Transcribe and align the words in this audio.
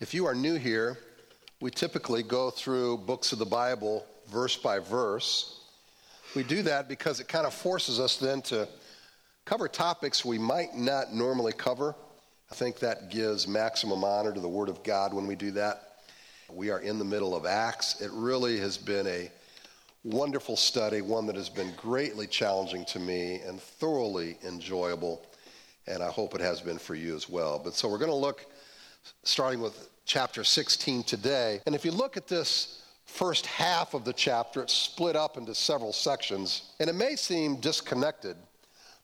If 0.00 0.14
you 0.14 0.26
are 0.26 0.34
new 0.34 0.54
here, 0.54 0.96
we 1.60 1.72
typically 1.72 2.22
go 2.22 2.50
through 2.50 2.98
books 2.98 3.32
of 3.32 3.40
the 3.40 3.44
Bible 3.44 4.06
verse 4.30 4.56
by 4.56 4.78
verse. 4.78 5.62
We 6.36 6.44
do 6.44 6.62
that 6.62 6.88
because 6.88 7.18
it 7.18 7.26
kind 7.26 7.44
of 7.44 7.52
forces 7.52 7.98
us 7.98 8.16
then 8.16 8.40
to 8.42 8.68
cover 9.44 9.66
topics 9.66 10.24
we 10.24 10.38
might 10.38 10.76
not 10.76 11.12
normally 11.12 11.52
cover. 11.52 11.96
I 12.48 12.54
think 12.54 12.78
that 12.78 13.10
gives 13.10 13.48
maximum 13.48 14.04
honor 14.04 14.32
to 14.32 14.38
the 14.38 14.48
Word 14.48 14.68
of 14.68 14.84
God 14.84 15.12
when 15.12 15.26
we 15.26 15.34
do 15.34 15.50
that. 15.52 16.02
We 16.48 16.70
are 16.70 16.78
in 16.78 17.00
the 17.00 17.04
middle 17.04 17.34
of 17.34 17.44
Acts. 17.44 18.00
It 18.00 18.12
really 18.12 18.60
has 18.60 18.78
been 18.78 19.08
a 19.08 19.32
wonderful 20.04 20.56
study, 20.56 21.00
one 21.00 21.26
that 21.26 21.34
has 21.34 21.48
been 21.48 21.72
greatly 21.76 22.28
challenging 22.28 22.84
to 22.84 23.00
me 23.00 23.40
and 23.44 23.60
thoroughly 23.60 24.38
enjoyable, 24.46 25.26
and 25.88 26.04
I 26.04 26.08
hope 26.08 26.36
it 26.36 26.40
has 26.40 26.60
been 26.60 26.78
for 26.78 26.94
you 26.94 27.16
as 27.16 27.28
well. 27.28 27.58
But 27.58 27.74
so 27.74 27.88
we're 27.88 27.98
going 27.98 28.12
to 28.12 28.16
look 28.16 28.46
starting 29.22 29.60
with 29.60 29.88
chapter 30.04 30.44
16 30.44 31.02
today. 31.04 31.60
And 31.66 31.74
if 31.74 31.84
you 31.84 31.92
look 31.92 32.16
at 32.16 32.26
this 32.26 32.82
first 33.04 33.46
half 33.46 33.94
of 33.94 34.04
the 34.04 34.12
chapter, 34.12 34.62
it's 34.62 34.72
split 34.72 35.16
up 35.16 35.36
into 35.36 35.54
several 35.54 35.92
sections, 35.92 36.72
and 36.80 36.88
it 36.88 36.94
may 36.94 37.16
seem 37.16 37.56
disconnected, 37.56 38.36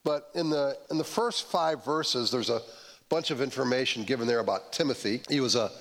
but 0.03 0.29
in 0.35 0.49
the, 0.49 0.77
in 0.91 0.97
the 0.97 1.03
first 1.03 1.47
five 1.47 1.83
verses, 1.83 2.31
there's 2.31 2.49
a 2.49 2.61
bunch 3.09 3.31
of 3.31 3.41
information 3.41 4.03
given 4.03 4.27
there 4.27 4.39
about 4.39 4.71
Timothy. 4.71 5.21
He 5.29 5.39
was 5.39 5.55
a 5.55 5.71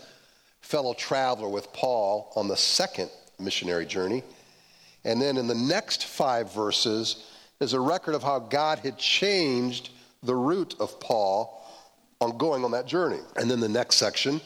fellow 0.61 0.95
traveler 0.95 1.49
with 1.49 1.73
Paul 1.73 2.33
on 2.37 2.49
the 2.49 2.57
second 2.57 3.11
missionary 3.39 3.87
journey. 3.87 4.23
And 5.05 5.21
then 5.21 5.37
in 5.37 5.47
the 5.47 5.55
next 5.55 6.05
five 6.05 6.53
verses 6.55 7.31
is 7.61 7.75
a 7.75 7.81
record 7.81 8.15
of 8.15 8.23
how 8.23 8.39
God 8.39 8.79
had 8.79 8.99
changed 8.99 9.91
the 10.23 10.35
route 10.35 10.75
of 10.81 10.99
Paul 11.01 11.64
on 12.21 12.39
going 12.39 12.65
on 12.65 12.71
that 12.73 12.87
journey. 12.87 13.21
And 13.37 13.51
then 13.51 13.61
the 13.61 13.69
next 13.69 13.97
section 13.97 14.41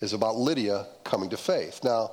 is 0.00 0.12
about 0.12 0.36
Lydia 0.36 0.86
coming 1.04 1.30
to 1.30 1.36
faith. 1.36 1.84
Now, 1.84 2.10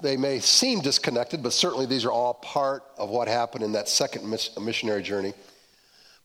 they 0.00 0.16
may 0.16 0.38
seem 0.40 0.80
disconnected, 0.80 1.42
but 1.42 1.52
certainly 1.52 1.86
these 1.86 2.04
are 2.04 2.12
all 2.12 2.34
part 2.34 2.84
of 2.96 3.10
what 3.10 3.28
happened 3.28 3.64
in 3.64 3.72
that 3.72 3.88
second 3.88 4.28
missionary 4.60 5.02
journey. 5.02 5.34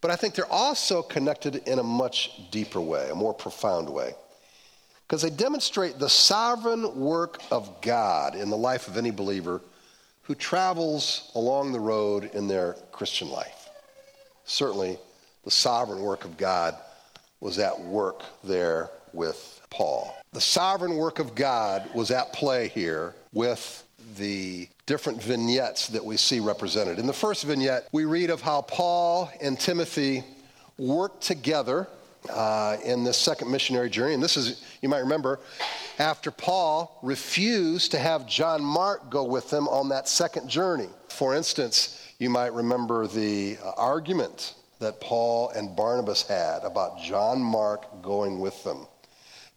But 0.02 0.12
I 0.12 0.16
think 0.16 0.36
they're 0.36 0.52
also 0.52 1.02
connected 1.02 1.56
in 1.67 1.80
a 1.80 1.84
much 1.84 2.52
deeper 2.52 2.81
way, 2.81 3.09
a 3.09 3.16
more 3.16 3.34
profound 3.34 3.90
way. 3.90 4.14
Because 5.08 5.22
they 5.22 5.30
demonstrate 5.30 6.00
the 6.00 6.09
sovereign 6.09 7.00
work 7.00 7.42
of 7.52 7.81
God 7.81 8.36
in 8.36 8.50
the 8.50 8.58
life 8.58 8.88
of 8.88 8.97
any 8.97 9.12
believer 9.12 9.62
who 10.23 10.36
travels 10.36 11.31
along 11.36 11.72
the 11.72 11.80
road 11.80 12.31
in 12.34 12.47
their 12.47 12.73
Christian 12.92 13.30
life. 13.30 13.70
Certainly, 14.45 14.97
the 15.44 15.52
sovereign 15.52 16.02
work 16.02 16.25
of 16.25 16.38
God 16.38 16.75
was 17.44 17.60
at 17.60 17.78
work 17.82 18.24
there 18.46 18.90
with 19.12 19.62
Paul. 19.70 20.16
The 20.32 20.40
sovereign 20.40 20.96
work 20.96 21.20
of 21.20 21.36
God 21.36 21.90
was 21.94 22.10
at 22.10 22.32
play 22.32 22.70
here 22.70 23.14
with 23.34 23.84
the 24.18 24.70
different 24.86 25.22
vignettes 25.22 25.88
that 25.88 26.04
we 26.04 26.16
see 26.16 26.40
represented. 26.40 27.00
In 27.00 27.06
the 27.06 27.14
first 27.14 27.44
vignette, 27.44 27.90
we 27.92 28.06
read 28.06 28.30
of 28.30 28.40
how 28.40 28.62
Paul 28.62 29.30
and 29.42 29.60
Timothy 29.60 30.24
worked 30.78 31.22
together 31.22 31.88
uh, 32.30 32.78
in 32.86 33.04
this 33.04 33.18
second 33.18 33.52
missionary 33.52 33.90
journey. 33.90 34.14
And 34.14 34.24
this 34.24 34.38
is, 34.38 34.64
you 34.82 34.88
might 34.88 35.00
remember, 35.00 35.42
after 36.00 36.32
Paul 36.32 36.98
refused 37.04 37.92
to 37.92 38.00
have 38.00 38.26
John 38.26 38.64
Mark 38.64 39.10
go 39.10 39.26
with 39.26 39.50
them 39.50 39.68
on 39.68 39.90
that 39.90 40.08
second 40.08 40.48
journey. 40.48 40.88
For 41.10 41.36
instance, 41.36 42.02
you 42.20 42.30
might 42.30 42.54
remember 42.54 43.06
the 43.06 43.58
uh, 43.62 43.72
argument 43.76 44.54
that 44.84 45.02
Paul 45.02 45.50
and 45.50 45.76
Barnabas 45.76 46.23
had 46.23 46.64
about 46.64 47.02
John 47.02 47.42
Mark 47.42 48.02
going 48.02 48.39
with 48.39 48.64
them. 48.64 48.86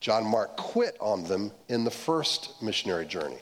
John 0.00 0.24
Mark 0.24 0.56
quit 0.56 0.96
on 1.00 1.24
them 1.24 1.52
in 1.68 1.84
the 1.84 1.90
first 1.90 2.62
missionary 2.62 3.06
journey. 3.06 3.38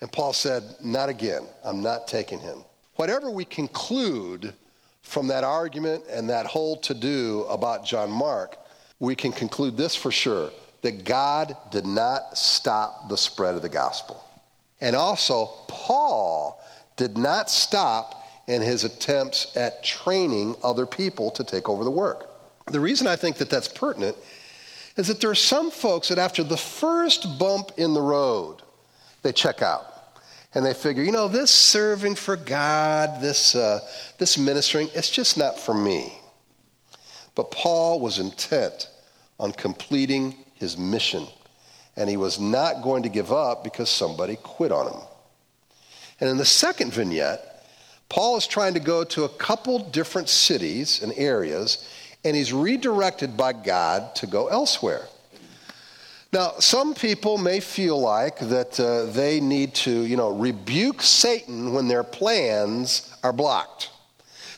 And 0.00 0.10
Paul 0.10 0.32
said, 0.32 0.62
Not 0.82 1.08
again. 1.08 1.42
I'm 1.64 1.82
not 1.82 2.06
taking 2.06 2.38
him. 2.38 2.64
Whatever 2.96 3.30
we 3.30 3.44
conclude 3.44 4.54
from 5.02 5.26
that 5.28 5.44
argument 5.44 6.04
and 6.10 6.30
that 6.30 6.46
whole 6.46 6.76
to 6.78 6.94
do 6.94 7.44
about 7.44 7.84
John 7.84 8.10
Mark, 8.10 8.56
we 9.00 9.14
can 9.14 9.32
conclude 9.32 9.76
this 9.76 9.96
for 9.96 10.10
sure 10.10 10.50
that 10.82 11.04
God 11.04 11.56
did 11.70 11.86
not 11.86 12.38
stop 12.38 13.08
the 13.08 13.16
spread 13.16 13.54
of 13.54 13.62
the 13.62 13.68
gospel. 13.68 14.24
And 14.80 14.94
also, 14.94 15.50
Paul 15.66 16.62
did 16.96 17.18
not 17.18 17.50
stop 17.50 18.17
in 18.48 18.62
his 18.62 18.82
attempts 18.82 19.56
at 19.56 19.84
training 19.84 20.56
other 20.64 20.86
people 20.86 21.30
to 21.30 21.44
take 21.44 21.68
over 21.68 21.84
the 21.84 21.90
work. 21.90 22.28
The 22.66 22.80
reason 22.80 23.06
I 23.06 23.14
think 23.14 23.36
that 23.36 23.50
that's 23.50 23.68
pertinent 23.68 24.16
is 24.96 25.06
that 25.06 25.20
there 25.20 25.30
are 25.30 25.34
some 25.34 25.70
folks 25.70 26.08
that 26.08 26.18
after 26.18 26.42
the 26.42 26.56
first 26.56 27.38
bump 27.38 27.72
in 27.76 27.94
the 27.94 28.00
road, 28.00 28.56
they 29.22 29.32
check 29.32 29.62
out 29.62 29.84
and 30.54 30.64
they 30.64 30.72
figure, 30.72 31.04
you 31.04 31.12
know, 31.12 31.28
this 31.28 31.50
serving 31.50 32.14
for 32.14 32.36
God, 32.36 33.20
this, 33.20 33.54
uh, 33.54 33.80
this 34.16 34.38
ministering, 34.38 34.88
it's 34.94 35.10
just 35.10 35.36
not 35.36 35.60
for 35.60 35.74
me. 35.74 36.14
But 37.34 37.50
Paul 37.50 38.00
was 38.00 38.18
intent 38.18 38.88
on 39.38 39.52
completing 39.52 40.34
his 40.54 40.76
mission, 40.78 41.26
and 41.96 42.08
he 42.08 42.16
was 42.16 42.40
not 42.40 42.82
going 42.82 43.02
to 43.02 43.08
give 43.10 43.30
up 43.30 43.62
because 43.62 43.90
somebody 43.90 44.36
quit 44.36 44.72
on 44.72 44.90
him. 44.90 45.00
And 46.18 46.30
in 46.30 46.38
the 46.38 46.44
second 46.46 46.92
vignette, 46.92 47.47
Paul 48.08 48.36
is 48.36 48.46
trying 48.46 48.74
to 48.74 48.80
go 48.80 49.04
to 49.04 49.24
a 49.24 49.28
couple 49.28 49.78
different 49.90 50.28
cities 50.28 51.02
and 51.02 51.12
areas, 51.16 51.88
and 52.24 52.34
he's 52.34 52.52
redirected 52.52 53.36
by 53.36 53.52
God 53.52 54.14
to 54.16 54.26
go 54.26 54.48
elsewhere. 54.48 55.06
Now, 56.32 56.52
some 56.58 56.94
people 56.94 57.38
may 57.38 57.60
feel 57.60 57.98
like 57.98 58.38
that 58.38 58.78
uh, 58.78 59.06
they 59.12 59.40
need 59.40 59.74
to, 59.76 59.90
you 59.90 60.16
know, 60.16 60.34
rebuke 60.34 61.00
Satan 61.00 61.72
when 61.72 61.88
their 61.88 62.04
plans 62.04 63.14
are 63.22 63.32
blocked. 63.32 63.90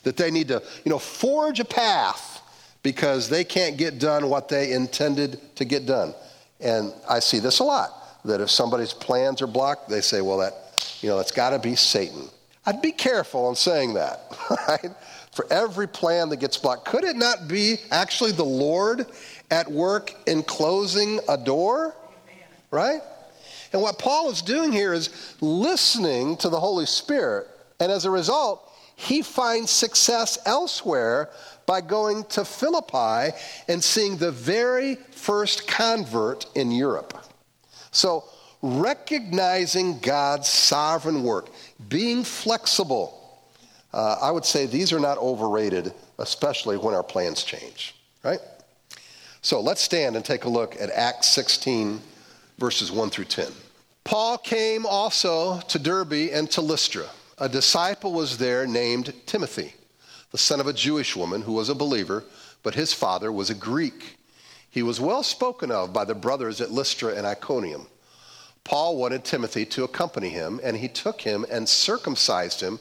That 0.03 0.17
they 0.17 0.31
need 0.31 0.49
to, 0.49 0.63
you 0.85 0.91
know, 0.91 0.99
forge 0.99 1.61
a 1.61 1.65
path 1.65 2.43
because 2.83 3.29
they 3.29 3.45
can't 3.45 3.77
get 3.77 3.99
done 3.99 4.29
what 4.29 4.49
they 4.49 4.73
intended 4.73 5.39
to 5.57 5.65
get 5.65 5.87
done. 5.87 6.15
And 6.59 6.93
I 7.09 7.21
see 7.21 7.39
this 7.39 7.61
a 7.61 7.65
lot. 7.65 8.23
That 8.25 8.41
if 8.41 8.51
somebody's 8.51 8.93
plans 8.93 9.41
are 9.41 9.47
blocked, 9.47 9.89
they 9.89 10.01
say, 10.01 10.21
well, 10.21 10.39
that, 10.39 10.99
you 11.03 11.09
know, 11.09 11.21
it's 11.21 11.33
got 11.33 11.51
to 11.51 11.59
be 11.59 11.77
Satan. 11.77 12.29
I'd 12.67 12.83
be 12.83 12.93
careful 12.93 13.49
in 13.49 13.55
saying 13.55 13.95
that, 13.95 14.37
right? 14.69 14.91
For 15.33 15.51
every 15.51 15.89
plan 15.89 16.29
that 16.31 16.37
gets 16.39 16.57
blocked, 16.57 16.87
could 16.87 17.05
it 17.05 17.17
not 17.17 17.49
be 17.49 17.77
actually 17.91 18.33
the 18.33 18.45
Lord 18.45 19.07
at 19.51 19.71
work 19.71 20.15
in 20.27 20.43
closing 20.43 21.21
a 21.29 21.37
door? 21.37 21.95
Right? 22.71 23.01
And 23.73 23.83
what 23.83 23.99
Paul 23.99 24.31
is 24.31 24.43
doing 24.43 24.73
here 24.73 24.93
is 24.93 25.37
listening 25.41 26.37
to 26.39 26.49
the 26.49 26.59
Holy 26.59 26.87
Spirit. 26.87 27.49
And 27.79 27.91
as 27.91 28.05
a 28.05 28.11
result, 28.11 28.71
he 28.97 29.23
finds 29.23 29.71
success 29.71 30.39
elsewhere 30.45 31.31
by 31.67 31.81
going 31.81 32.25
to 32.25 32.45
Philippi 32.45 33.35
and 33.69 33.83
seeing 33.83 34.17
the 34.17 34.33
very 34.33 34.97
first 35.13 35.67
convert 35.67 36.47
in 36.55 36.71
Europe. 36.71 37.17
So, 37.93 38.25
recognizing 38.63 39.99
God's 40.01 40.49
sovereign 40.49 41.23
work, 41.23 41.51
being 41.89 42.25
flexible, 42.25 43.17
uh, 43.93 44.17
I 44.21 44.31
would 44.31 44.45
say 44.45 44.67
these 44.67 44.93
are 44.93 45.01
not 45.01 45.19
overrated, 45.19 45.93
especially 46.19 46.77
when 46.77 46.95
our 46.95 47.03
plans 47.03 47.43
change, 47.43 47.95
right? 48.23 48.41
So 49.43 49.61
let's 49.61 49.81
stand 49.81 50.17
and 50.17 50.25
take 50.25 50.45
a 50.45 50.51
look 50.51 50.81
at 50.81 50.91
Acts 50.91 51.29
16, 51.29 52.01
verses 52.59 52.93
1 52.93 53.11
through 53.11 53.25
10. 53.25 53.47
Paul 54.05 54.39
came 54.39 54.85
also 54.87 55.61
to 55.61 55.79
Derbe 55.79 56.31
and 56.33 56.51
to 56.51 56.61
Lystra. 56.61 57.07
A 57.39 57.49
disciple 57.49 58.13
was 58.13 58.37
there 58.37 58.67
named 58.67 59.15
Timothy, 59.25 59.75
the 60.31 60.39
son 60.39 60.61
of 60.61 60.67
a 60.67 60.73
Jewish 60.73 61.17
woman 61.17 61.43
who 61.43 61.53
was 61.53 61.71
a 61.71 61.75
believer, 61.75 62.25
but 62.63 62.75
his 62.75 62.93
father 62.93 63.33
was 63.33 63.49
a 63.49 63.55
Greek. 63.55 64.19
He 64.71 64.83
was 64.83 65.01
well 65.01 65.23
spoken 65.23 65.71
of 65.71 65.93
by 65.93 66.05
the 66.05 66.15
brothers 66.15 66.61
at 66.61 66.71
Lystra 66.71 67.15
and 67.15 67.27
Iconium. 67.27 67.87
Paul 68.65 68.97
wanted 68.97 69.25
Timothy 69.25 69.65
to 69.67 69.85
accompany 69.85 70.29
him, 70.29 70.61
and 70.63 70.77
he 70.77 70.89
took 70.89 71.21
him 71.21 71.45
and 71.51 71.69
circumcised 71.69 72.61
him 72.61 72.79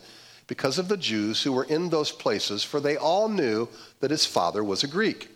because 0.47 0.77
of 0.77 0.87
the 0.87 0.97
Jews 0.97 1.43
who 1.43 1.53
were 1.53 1.63
in 1.65 1.89
those 1.89 2.11
places, 2.11 2.63
for 2.63 2.79
they 2.79 2.97
all 2.97 3.29
knew 3.29 3.69
that 3.99 4.11
his 4.11 4.25
father 4.25 4.63
was 4.63 4.83
a 4.83 4.87
Greek. 4.87 5.29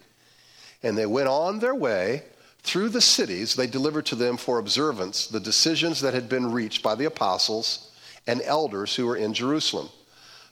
And 0.82 0.98
they 0.98 1.06
went 1.06 1.28
on 1.28 1.60
their 1.60 1.76
way 1.76 2.24
through 2.64 2.90
the 2.90 3.02
cities. 3.02 3.56
They 3.56 3.68
delivered 3.68 4.06
to 4.08 4.16
them 4.16 4.38
for 4.38 4.58
observance 4.58 5.28
the 5.28 5.40
decisions 5.40 6.02
that 6.02 6.14
had 6.14 6.28
been 6.28 6.52
reached 6.52 6.82
by 6.82 6.96
the 6.96 7.06
apostles 7.06 7.92
and 8.26 8.42
elders 8.42 8.96
who 8.96 9.06
were 9.06 9.18
in 9.18 9.34
Jerusalem. 9.34 9.90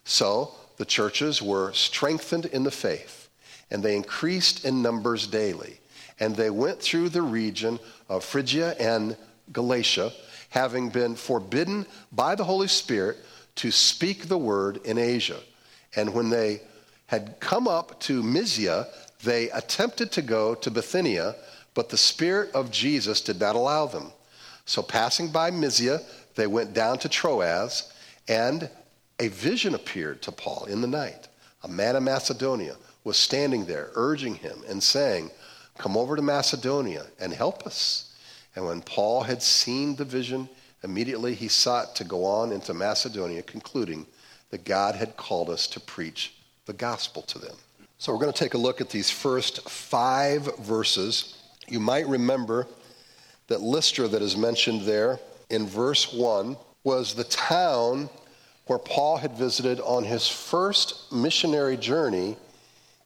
So 0.04 0.54
the 0.78 0.86
churches 0.86 1.42
were 1.42 1.74
strengthened 1.74 2.46
in 2.46 2.64
the 2.64 2.72
faith, 2.72 3.30
and 3.70 3.82
they 3.82 3.96
increased 3.96 4.66
in 4.66 4.82
numbers 4.82 5.28
daily. 5.28 5.80
And 6.20 6.36
they 6.36 6.50
went 6.50 6.80
through 6.80 7.10
the 7.10 7.22
region 7.22 7.80
of 8.08 8.24
Phrygia 8.24 8.76
and 8.80 9.18
Galatia, 9.51 10.12
having 10.50 10.89
been 10.89 11.15
forbidden 11.15 11.86
by 12.12 12.36
the 12.36 12.44
Holy 12.44 12.68
Spirit 12.68 13.18
to 13.56 13.71
speak 13.71 14.27
the 14.27 14.38
word 14.38 14.77
in 14.86 14.98
Asia. 14.98 15.39
And 15.95 16.13
when 16.13 16.30
they 16.30 16.62
had 17.07 17.39
come 17.39 17.68
up 17.68 18.00
to 18.01 18.24
Mysia, 18.24 18.88
they 19.24 19.50
attempted 19.51 20.12
to 20.13 20.21
go 20.21 20.56
to 20.56 20.71
Bithynia, 20.71 21.36
But 21.74 21.89
the 21.89 21.98
Spirit 21.98 22.51
of 22.53 22.71
Jesus 22.71 23.21
did 23.21 23.39
not 23.39 23.56
allow 23.56 23.86
them. 23.86 24.12
So, 24.65 24.81
passing 24.81 25.30
by 25.30 25.51
Mysia, 25.51 26.01
they 26.36 26.48
went 26.48 26.74
down 26.74 26.98
to 27.00 27.09
Troas, 27.09 27.92
and 28.27 28.69
a 29.19 29.27
vision 29.30 29.75
appeared 29.75 30.21
to 30.24 30.31
Paul 30.31 30.65
in 30.65 30.81
the 30.81 30.88
night. 30.88 31.27
A 31.63 31.68
man 31.68 31.95
of 31.95 32.03
Macedonia 32.03 32.75
was 33.03 33.18
standing 33.18 33.65
there, 33.65 33.92
urging 33.95 34.36
him 34.36 34.63
and 34.68 34.81
saying, 34.81 35.31
Come 35.77 35.98
over 35.98 36.15
to 36.15 36.21
Macedonia 36.21 37.06
and 37.19 37.33
help 37.33 37.65
us. 37.65 38.11
And 38.56 38.65
when 38.65 38.81
Paul 38.81 39.24
had 39.24 39.42
seen 39.42 39.95
the 39.95 40.06
vision, 40.06 40.50
immediately 40.83 41.36
he 41.36 41.48
sought 41.48 41.95
to 41.98 42.03
go 42.03 42.25
on 42.25 42.51
into 42.51 42.74
Macedonia, 42.74 43.44
concluding 43.44 44.06
that 44.50 44.65
God 44.65 44.95
had 44.95 45.15
called 45.15 45.50
us 45.50 45.68
to 45.68 45.80
preach 45.80 46.33
the 46.65 46.74
gospel 46.74 47.21
to 47.24 47.39
them. 47.39 47.56
So 47.98 48.12
we're 48.12 48.19
going 48.19 48.33
to 48.33 48.39
take 48.39 48.56
a 48.56 48.59
look 48.59 48.81
at 48.81 48.89
these 48.89 49.09
first 49.09 49.69
five 49.69 50.57
verses. 50.59 51.38
You 51.68 51.80
might 51.80 52.07
remember 52.07 52.68
that 53.48 53.62
Lystra, 53.62 54.07
that 54.07 54.21
is 54.21 54.36
mentioned 54.36 54.81
there 54.81 55.19
in 55.50 55.68
verse 55.68 56.12
1, 56.13 56.57
was 56.83 57.13
the 57.13 57.24
town 57.25 58.09
where 58.65 58.80
Paul 58.80 59.18
had 59.18 59.33
visited 59.33 59.80
on 59.81 60.03
his 60.03 60.27
first 60.27 61.12
missionary 61.12 61.77
journey, 61.77 62.38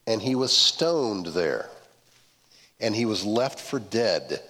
and 0.08 0.22
he 0.22 0.36
was 0.36 0.56
stoned 0.56 1.28
there, 1.28 1.70
and 2.80 2.96
he 2.96 3.06
was 3.06 3.26
left 3.26 3.60
for 3.60 3.80
dead 3.80 4.42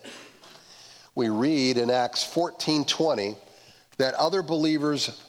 we 1.16 1.30
read 1.30 1.78
in 1.78 1.90
Acts 1.90 2.24
14:20 2.24 3.36
that 3.98 4.14
other 4.16 4.44
believers 4.44 5.22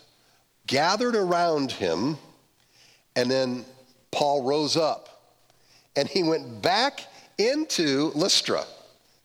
gathered 0.67 1.15
around 1.15 1.71
him 1.73 2.19
and 3.15 3.31
then 3.31 3.65
Paul 4.11 4.43
rose 4.43 4.77
up 4.77 5.09
and 5.95 6.09
he 6.09 6.23
went 6.23 6.61
back 6.61 7.01
into 7.39 8.11
Lystra. 8.15 8.65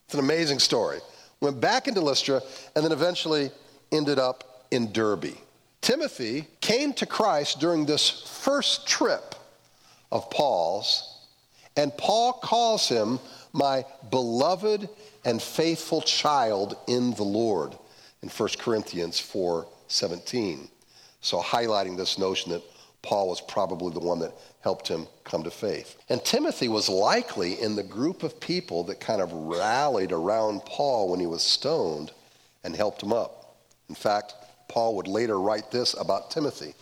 It's 0.04 0.14
an 0.14 0.20
amazing 0.20 0.60
story. 0.60 1.00
Went 1.40 1.60
back 1.60 1.88
into 1.88 2.00
Lystra 2.00 2.40
and 2.74 2.84
then 2.84 2.92
eventually 2.92 3.50
ended 3.90 4.18
up 4.18 4.66
in 4.70 4.92
Derbe. 4.92 5.36
Timothy 5.80 6.46
came 6.60 6.92
to 6.94 7.06
Christ 7.06 7.58
during 7.58 7.84
this 7.84 8.08
first 8.08 8.86
trip 8.86 9.34
of 10.12 10.30
Paul's, 10.30 11.26
and 11.76 11.96
Paul 11.96 12.34
calls 12.34 12.88
him 12.88 13.18
my 13.52 13.84
beloved 14.10 14.88
and 15.24 15.40
faithful 15.40 16.02
child 16.02 16.76
in 16.86 17.12
the 17.14 17.22
Lord 17.22 17.76
in 18.22 18.28
1 18.28 18.48
Corinthians 18.58 19.18
4 19.20 19.66
17. 19.88 20.68
So, 21.20 21.40
highlighting 21.40 21.96
this 21.96 22.18
notion 22.18 22.52
that 22.52 22.62
Paul 23.02 23.28
was 23.28 23.40
probably 23.40 23.92
the 23.92 24.00
one 24.00 24.20
that 24.20 24.32
helped 24.60 24.88
him 24.88 25.06
come 25.24 25.42
to 25.42 25.50
faith. 25.50 25.96
And 26.08 26.24
Timothy 26.24 26.68
was 26.68 26.88
likely 26.88 27.60
in 27.60 27.76
the 27.76 27.82
group 27.82 28.22
of 28.22 28.40
people 28.40 28.84
that 28.84 29.00
kind 29.00 29.20
of 29.20 29.32
rallied 29.32 30.12
around 30.12 30.64
Paul 30.64 31.10
when 31.10 31.20
he 31.20 31.26
was 31.26 31.42
stoned 31.42 32.12
and 32.64 32.74
helped 32.74 33.02
him 33.02 33.12
up. 33.12 33.56
In 33.88 33.94
fact, 33.94 34.34
Paul 34.68 34.96
would 34.96 35.08
later 35.08 35.38
write 35.38 35.70
this 35.70 35.94
about 35.94 36.30
Timothy. 36.30 36.74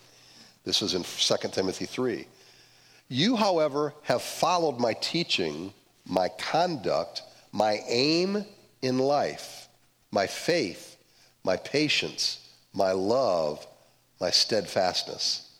This 0.64 0.82
is 0.82 0.94
in 0.94 1.02
2 1.02 1.48
Timothy 1.48 1.86
3. 1.86 2.26
You, 3.08 3.36
however, 3.36 3.94
have 4.02 4.22
followed 4.22 4.78
my 4.78 4.92
teaching, 4.92 5.72
my 6.06 6.28
conduct, 6.28 7.22
my 7.52 7.80
aim 7.88 8.44
in 8.82 8.98
life, 8.98 9.68
my 10.10 10.26
faith, 10.26 10.96
my 11.44 11.56
patience, 11.56 12.48
my 12.72 12.92
love, 12.92 13.66
my 14.20 14.30
steadfastness. 14.30 15.50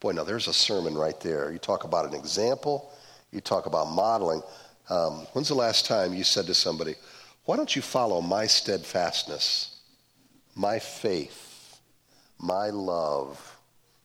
Boy, 0.00 0.12
now 0.12 0.24
there's 0.24 0.48
a 0.48 0.52
sermon 0.52 0.96
right 0.96 1.18
there. 1.20 1.52
You 1.52 1.58
talk 1.58 1.84
about 1.84 2.06
an 2.06 2.14
example, 2.14 2.90
you 3.32 3.40
talk 3.40 3.66
about 3.66 3.90
modeling. 3.90 4.42
Um, 4.88 5.26
when's 5.32 5.48
the 5.48 5.54
last 5.54 5.86
time 5.86 6.14
you 6.14 6.24
said 6.24 6.46
to 6.46 6.54
somebody, 6.54 6.94
Why 7.44 7.56
don't 7.56 7.74
you 7.74 7.82
follow 7.82 8.20
my 8.20 8.46
steadfastness, 8.46 9.80
my 10.54 10.78
faith, 10.78 11.80
my 12.38 12.70
love? 12.70 13.56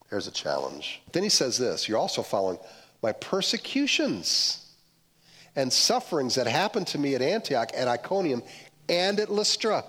There's 0.10 0.28
a 0.28 0.32
challenge. 0.32 1.02
Then 1.12 1.24
he 1.24 1.30
says 1.30 1.58
this 1.58 1.88
You're 1.88 1.98
also 1.98 2.22
following 2.22 2.60
my 3.02 3.14
persecutions 3.14 4.63
and 5.56 5.72
sufferings 5.72 6.36
that 6.36 6.48
happened 6.48 6.88
to 6.88 6.98
me 6.98 7.16
at 7.16 7.22
Antioch, 7.22 7.72
at 7.76 7.88
Iconium, 7.88 8.44
and 8.90 9.20
at 9.20 9.32
Lystra, 9.32 9.84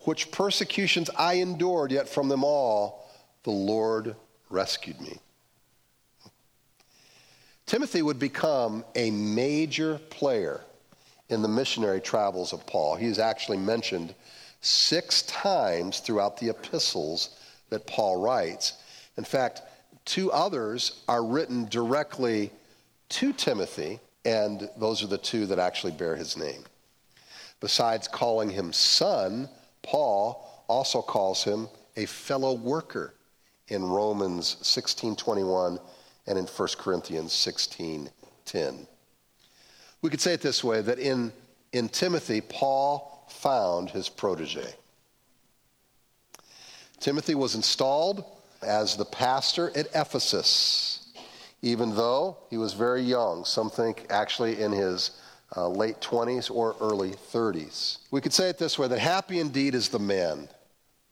which 0.00 0.30
persecutions 0.30 1.10
I 1.16 1.34
endured, 1.34 1.92
yet 1.92 2.08
from 2.08 2.28
them 2.28 2.44
all 2.44 3.08
the 3.42 3.50
Lord 3.50 4.16
rescued 4.50 5.00
me. 5.00 5.18
Timothy 7.66 8.02
would 8.02 8.18
become 8.18 8.84
a 8.94 9.10
major 9.10 9.98
player 10.10 10.60
in 11.30 11.40
the 11.40 11.48
missionary 11.48 12.00
travels 12.00 12.52
of 12.52 12.66
Paul. 12.66 12.96
He 12.96 13.06
is 13.06 13.18
actually 13.18 13.56
mentioned 13.56 14.14
six 14.60 15.22
times 15.22 16.00
throughout 16.00 16.36
the 16.38 16.50
epistles 16.50 17.36
that 17.70 17.86
Paul 17.86 18.20
writes. 18.20 18.74
In 19.16 19.24
fact, 19.24 19.62
two 20.04 20.30
others 20.32 21.02
are 21.08 21.24
written 21.24 21.66
directly 21.66 22.50
to 23.10 23.32
Timothy 23.32 24.00
and 24.24 24.68
those 24.76 25.02
are 25.02 25.06
the 25.06 25.18
two 25.18 25.46
that 25.46 25.58
actually 25.58 25.92
bear 25.92 26.16
his 26.16 26.36
name. 26.36 26.64
Besides 27.60 28.08
calling 28.08 28.50
him 28.50 28.72
son, 28.72 29.48
Paul 29.82 30.64
also 30.68 31.02
calls 31.02 31.44
him 31.44 31.68
a 31.96 32.06
fellow 32.06 32.54
worker 32.54 33.14
in 33.68 33.84
Romans 33.84 34.56
16:21 34.62 35.78
and 36.26 36.38
in 36.38 36.46
1 36.46 36.78
Corinthians 36.78 37.32
16:10. 37.32 38.86
We 40.02 40.10
could 40.10 40.20
say 40.20 40.34
it 40.34 40.42
this 40.42 40.62
way 40.62 40.82
that 40.82 40.98
in, 40.98 41.32
in 41.72 41.88
Timothy, 41.88 42.40
Paul 42.40 43.24
found 43.28 43.90
his 43.90 44.08
protege. 44.08 44.74
Timothy 47.00 47.34
was 47.34 47.54
installed 47.54 48.24
as 48.62 48.96
the 48.96 49.04
pastor 49.04 49.70
at 49.76 49.88
Ephesus 49.94 50.93
even 51.64 51.94
though 51.94 52.36
he 52.50 52.58
was 52.58 52.74
very 52.74 53.00
young. 53.00 53.42
Some 53.46 53.70
think 53.70 54.04
actually 54.10 54.60
in 54.60 54.70
his 54.70 55.12
uh, 55.56 55.66
late 55.66 55.98
20s 55.98 56.50
or 56.50 56.76
early 56.78 57.12
30s. 57.32 58.00
We 58.10 58.20
could 58.20 58.34
say 58.34 58.50
it 58.50 58.58
this 58.58 58.78
way 58.78 58.86
that 58.86 58.98
happy 58.98 59.40
indeed 59.40 59.74
is 59.74 59.88
the 59.88 59.98
man 59.98 60.48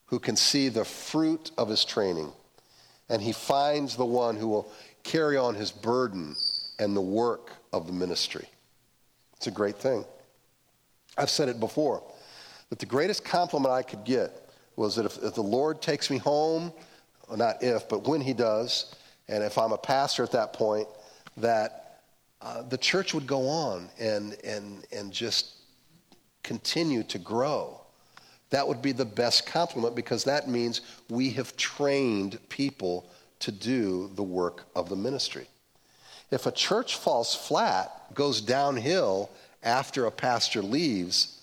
who 0.05 0.19
can 0.19 0.37
see 0.37 0.69
the 0.69 0.85
fruit 0.85 1.53
of 1.57 1.71
his 1.71 1.87
training, 1.87 2.31
and 3.09 3.23
he 3.23 3.33
finds 3.33 3.97
the 3.97 4.05
one 4.05 4.37
who 4.37 4.47
will 4.47 4.71
carry 5.05 5.39
on 5.39 5.55
his 5.55 5.73
burden 5.73 6.37
and 6.79 6.95
the 6.95 7.01
work 7.01 7.53
of 7.73 7.87
the 7.87 7.93
ministry. 7.95 8.47
It's 9.39 9.47
a 9.47 9.51
great 9.51 9.77
thing. 9.77 10.05
I've 11.17 11.31
said 11.31 11.49
it 11.49 11.61
before 11.61 12.03
that 12.69 12.79
the 12.79 12.87
greatest 12.87 13.25
compliment 13.25 13.73
I 13.73 13.83
could 13.83 14.05
get 14.05 14.51
was 14.77 14.97
that 14.97 15.07
if, 15.07 15.17
if 15.23 15.35
the 15.35 15.43
Lord 15.43 15.81
takes 15.81 16.11
me 16.11 16.19
home, 16.19 16.75
well, 17.27 17.39
not 17.39 17.63
if, 17.63 17.89
but 17.89 18.07
when 18.07 18.21
he 18.21 18.35
does, 18.35 18.95
and 19.33 19.43
if 19.43 19.57
I'm 19.57 19.73
a 19.73 19.79
pastor 19.79 20.23
at 20.23 20.33
that 20.33 20.53
point, 20.53 20.87
that 21.39 22.03
uh, 22.43 22.61
the 22.63 22.77
church 22.77 23.15
would 23.15 23.27
go 23.27 23.49
on 23.49 23.89
and, 23.99 24.37
and, 24.45 24.85
and 24.93 25.11
just 25.11 25.55
continue 26.43 27.03
to 27.05 27.19
grow. 27.19 27.81
That 28.51 28.69
would 28.69 28.83
be 28.83 28.93
the 28.93 29.07
best 29.07 29.47
compliment 29.47 29.97
because 29.97 30.25
that 30.25 30.51
means 30.51 30.83
we 31.09 31.31
have 31.31 31.57
trained 31.57 32.39
people 32.51 33.09
to 33.39 33.51
do 33.51 34.11
the 34.17 34.23
work 34.23 34.67
of 34.77 34.91
the 34.91 34.97
ministry. 34.97 35.47
If 36.31 36.45
a 36.45 36.53
church 36.53 36.97
falls 36.97 37.35
flat, 37.35 38.13
goes 38.13 38.43
downhill 38.43 39.31
after 39.63 40.05
a 40.05 40.11
pastor 40.11 40.61
leaves, 40.61 41.41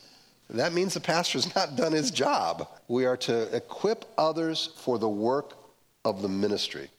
that 0.52 0.74
means 0.74 0.94
the 0.94 1.00
pastor's 1.00 1.56
not 1.56 1.76
done 1.76 1.94
his 1.94 2.12
job. 2.12 2.68
We 2.88 3.06
are 3.06 3.18
to 3.18 3.56
equip 3.56 4.06
others 4.16 4.70
for 4.76 5.00
the 5.00 5.10
work 5.10 5.56
of 6.06 6.22
the 6.22 6.30
ministry. 6.30 6.92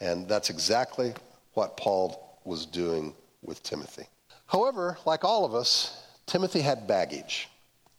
And 0.00 0.28
that's 0.28 0.50
exactly 0.50 1.14
what 1.54 1.76
Paul 1.76 2.40
was 2.44 2.66
doing 2.66 3.14
with 3.42 3.62
Timothy. 3.62 4.06
However, 4.46 4.98
like 5.04 5.24
all 5.24 5.44
of 5.44 5.54
us, 5.54 6.06
Timothy 6.26 6.60
had 6.60 6.86
baggage. 6.86 7.48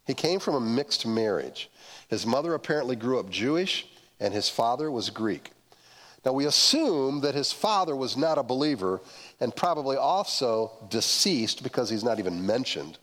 He 0.06 0.14
came 0.14 0.40
from 0.40 0.56
a 0.56 0.60
mixed 0.60 1.06
marriage. 1.06 1.70
His 2.08 2.26
mother 2.26 2.54
apparently 2.54 2.96
grew 2.96 3.20
up 3.20 3.30
Jewish, 3.30 3.88
and 4.20 4.34
his 4.34 4.50
father 4.50 4.92
was 4.92 5.10
Greek. 5.10 5.52
Now, 6.26 6.34
we 6.34 6.46
assume 6.46 7.22
that 7.22 7.34
his 7.34 7.52
father 7.52 7.96
was 7.96 8.16
not 8.16 8.38
a 8.38 8.44
believer 8.44 9.02
and 9.40 9.56
probably 9.56 9.98
also 9.98 10.72
deceased 10.90 11.64
because 11.64 11.90
he's 11.90 12.04
not 12.04 12.20
even 12.20 12.46
mentioned. 12.46 13.00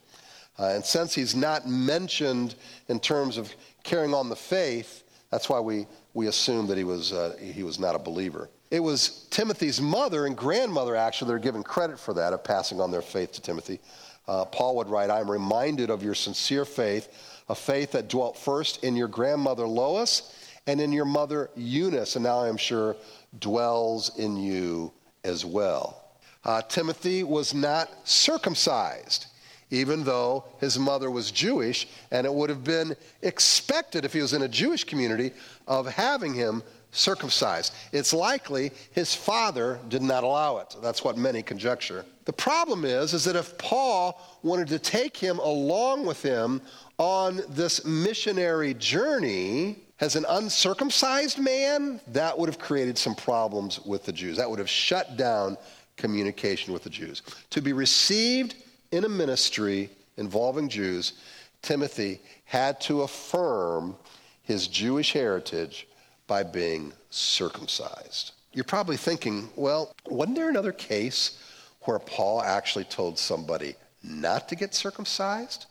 Uh, 0.58 0.72
and 0.74 0.84
since 0.84 1.14
he's 1.14 1.34
not 1.34 1.66
mentioned 1.66 2.54
in 2.88 3.00
terms 3.00 3.36
of 3.36 3.52
carrying 3.82 4.14
on 4.14 4.28
the 4.28 4.36
faith, 4.36 5.04
that's 5.30 5.48
why 5.48 5.58
we, 5.60 5.86
we 6.14 6.28
assume 6.28 6.66
that 6.68 6.78
he 6.78 6.84
was, 6.84 7.12
uh, 7.12 7.36
he 7.40 7.62
was 7.62 7.78
not 7.78 7.94
a 7.94 7.98
believer. 7.98 8.48
It 8.70 8.80
was 8.80 9.26
Timothy's 9.30 9.80
mother 9.80 10.26
and 10.26 10.37
grandmother, 10.37 10.94
actually, 10.94 11.28
that 11.28 11.34
are 11.34 11.38
given 11.38 11.62
credit 11.62 11.98
for 11.98 12.12
that, 12.14 12.32
of 12.32 12.44
passing 12.44 12.80
on 12.80 12.90
their 12.90 13.02
faith 13.02 13.32
to 13.32 13.40
Timothy. 13.40 13.80
Uh, 14.26 14.44
Paul 14.44 14.76
would 14.76 14.88
write, 14.88 15.08
I 15.08 15.20
am 15.20 15.30
reminded 15.30 15.88
of 15.88 16.02
your 16.02 16.14
sincere 16.14 16.66
faith, 16.66 17.08
a 17.48 17.54
faith 17.54 17.92
that 17.92 18.08
dwelt 18.08 18.37
first 18.37 18.84
in 18.84 18.94
your 18.94 19.08
grandmother 19.08 19.66
Lois 19.66 20.34
and 20.66 20.82
in 20.82 20.92
your 20.92 21.06
mother 21.06 21.48
Eunice, 21.56 22.16
and 22.16 22.25
now 22.25 22.40
I 22.40 22.48
am 22.48 22.58
sure 22.58 22.94
dwells 23.40 24.18
in 24.18 24.37
you 24.37 24.92
as 25.25 25.46
well. 25.46 26.04
Uh, 26.44 26.60
Timothy 26.60 27.25
was 27.25 27.54
not 27.54 27.88
circumcised. 28.04 29.28
even 29.70 30.04
though 30.04 30.44
his 30.60 30.78
mother 30.78 31.10
was 31.10 31.30
Jewish, 31.30 31.88
and 32.10 32.26
it 32.26 32.32
would 32.32 32.48
have 32.48 32.64
been 32.64 32.96
expected 33.22 34.04
if 34.04 34.12
he 34.12 34.20
was 34.20 34.32
in 34.32 34.42
a 34.42 34.48
Jewish 34.48 34.84
community 34.84 35.32
of 35.66 35.87
having 35.87 36.32
him 36.34 36.62
circumcised. 36.90 37.75
It's 37.92 38.12
likely 38.12 38.73
his 38.92 39.14
father 39.14 39.78
did 39.88 40.02
not 40.02 40.25
allow 40.25 40.59
it. 40.59 40.75
That's 40.83 41.04
what 41.04 41.16
many 41.16 41.42
conjecture. 41.42 42.04
The 42.25 42.33
problem 42.33 42.85
is, 42.85 43.14
is 43.14 43.25
that 43.25 43.37
if 43.37 43.57
Paul 43.59 44.21
wanted 44.42 44.68
to 44.68 44.78
take 44.78 45.16
him 45.16 45.38
along 45.38 46.07
with 46.07 46.23
him 46.23 46.61
on 46.99 47.42
this 47.49 47.85
missionary 47.85 48.75
journey 48.75 49.76
as 50.00 50.16
an 50.16 50.25
uncircumcised 50.28 51.38
man, 51.38 52.00
that 52.09 52.38
would 52.38 52.49
have 52.49 52.59
created 52.59 52.97
some 52.97 53.14
problems 53.14 53.80
with 53.80 54.04
the 54.04 54.12
Jews. 54.12 54.37
That 54.37 54.49
would 54.49 54.59
have 54.59 54.71
shut 54.71 55.16
down 55.16 55.57
communication 55.97 56.73
with 56.73 56.85
the 56.85 56.90
Jews. 56.90 57.23
To 57.50 57.61
be 57.61 57.73
received 57.73 58.54
in 58.92 59.04
a 59.04 59.09
ministry 59.09 59.90
involving 60.16 60.68
Jews, 60.68 61.14
Timothy 61.62 62.21
had 62.45 62.80
to 62.83 63.02
affirm 63.02 63.97
his 64.42 64.68
Jewish 64.68 65.12
heritage 65.12 65.87
by 66.28 66.44
being 66.44 66.92
circumcised. 67.11 68.32
You're 68.52 68.64
probably 68.64 68.97
thinking, 68.97 69.49
well, 69.56 69.92
wasn't 70.06 70.37
there 70.37 70.49
another 70.49 70.73
case 70.73 71.42
where 71.82 71.99
Paul 71.99 72.42
actually 72.42 72.85
told 72.85 73.18
somebody 73.18 73.75
not 74.04 74.49
to 74.50 74.56
get 74.56 74.75
circumcised? 74.75 75.66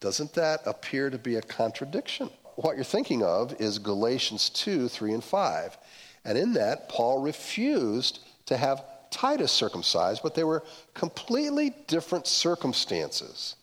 Doesn't 0.00 0.32
that 0.34 0.62
appear 0.66 1.10
to 1.10 1.18
be 1.18 1.36
a 1.36 1.42
contradiction? 1.42 2.30
What 2.56 2.76
you're 2.76 2.84
thinking 2.84 3.22
of 3.22 3.60
is 3.60 3.78
Galatians 3.78 4.50
2, 4.50 4.88
3, 4.88 5.14
and 5.14 5.24
5. 5.24 5.78
And 6.24 6.36
in 6.36 6.52
that, 6.54 6.88
Paul 6.88 7.20
refused 7.22 8.20
to 8.46 8.56
have 8.56 8.84
Titus 9.10 9.52
circumcised, 9.52 10.22
but 10.22 10.34
they 10.34 10.44
were 10.44 10.62
completely 10.94 11.74
different 11.86 12.26
circumstances. 12.26 13.56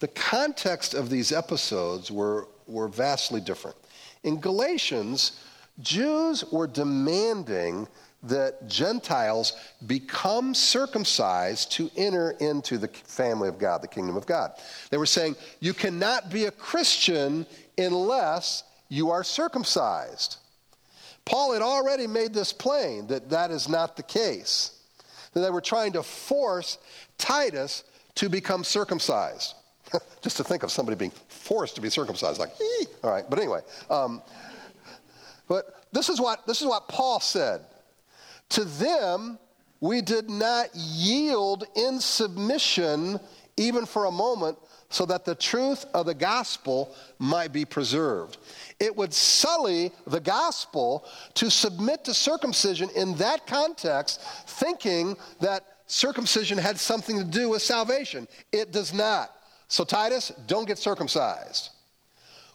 The 0.00 0.08
context 0.08 0.94
of 0.94 1.10
these 1.10 1.32
episodes 1.32 2.10
were, 2.10 2.48
were 2.66 2.88
vastly 2.88 3.40
different. 3.40 3.76
In 4.24 4.40
Galatians, 4.40 5.40
Jews 5.80 6.44
were 6.52 6.66
demanding 6.66 7.88
that 8.24 8.66
Gentiles 8.68 9.52
become 9.86 10.54
circumcised 10.54 11.72
to 11.72 11.90
enter 11.96 12.30
into 12.40 12.78
the 12.78 12.88
family 12.88 13.48
of 13.48 13.58
God, 13.58 13.82
the 13.82 13.88
kingdom 13.88 14.16
of 14.16 14.26
God. 14.26 14.52
They 14.90 14.96
were 14.96 15.06
saying, 15.06 15.36
you 15.60 15.74
cannot 15.74 16.30
be 16.30 16.46
a 16.46 16.50
Christian 16.50 17.46
unless 17.76 18.64
you 18.88 19.10
are 19.10 19.22
circumcised. 19.22 20.38
Paul 21.24 21.52
had 21.52 21.62
already 21.62 22.06
made 22.06 22.32
this 22.34 22.52
plain 22.52 23.06
that 23.08 23.30
that 23.30 23.50
is 23.50 23.68
not 23.68 23.96
the 23.96 24.02
case. 24.02 24.78
That 25.32 25.40
they 25.40 25.50
were 25.50 25.60
trying 25.60 25.92
to 25.92 26.02
force 26.02 26.78
Titus 27.18 27.84
to 28.16 28.28
become 28.28 28.62
circumcised. 28.64 29.54
Just 30.22 30.36
to 30.36 30.44
think 30.44 30.62
of 30.62 30.70
somebody 30.70 30.96
being 30.96 31.12
forced 31.28 31.74
to 31.74 31.80
be 31.80 31.90
circumcised, 31.90 32.38
like, 32.38 32.52
Ee! 32.60 32.86
all 33.02 33.10
right. 33.10 33.24
But 33.28 33.38
anyway, 33.38 33.60
um, 33.90 34.22
but 35.48 35.86
this 35.92 36.08
is 36.08 36.20
what 36.20 36.46
this 36.46 36.60
is 36.60 36.66
what 36.66 36.88
Paul 36.88 37.20
said. 37.20 37.62
To 38.50 38.64
them, 38.64 39.38
we 39.80 40.00
did 40.00 40.30
not 40.30 40.68
yield 40.74 41.64
in 41.74 42.00
submission 42.00 43.18
even 43.56 43.86
for 43.86 44.06
a 44.06 44.10
moment, 44.10 44.58
so 44.88 45.04
that 45.06 45.24
the 45.24 45.34
truth 45.34 45.84
of 45.94 46.06
the 46.06 46.14
gospel 46.14 46.94
might 47.18 47.52
be 47.52 47.64
preserved. 47.64 48.38
It 48.78 48.94
would 48.94 49.12
sully 49.12 49.92
the 50.06 50.20
gospel 50.20 51.04
to 51.34 51.50
submit 51.50 52.04
to 52.04 52.14
circumcision 52.14 52.90
in 52.90 53.14
that 53.16 53.46
context, 53.46 54.20
thinking 54.46 55.16
that 55.40 55.64
circumcision 55.86 56.58
had 56.58 56.78
something 56.78 57.18
to 57.18 57.24
do 57.24 57.48
with 57.48 57.62
salvation. 57.62 58.28
It 58.52 58.72
does 58.72 58.92
not. 58.92 59.30
So, 59.68 59.84
Titus, 59.84 60.32
don't 60.46 60.66
get 60.66 60.78
circumcised. 60.78 61.70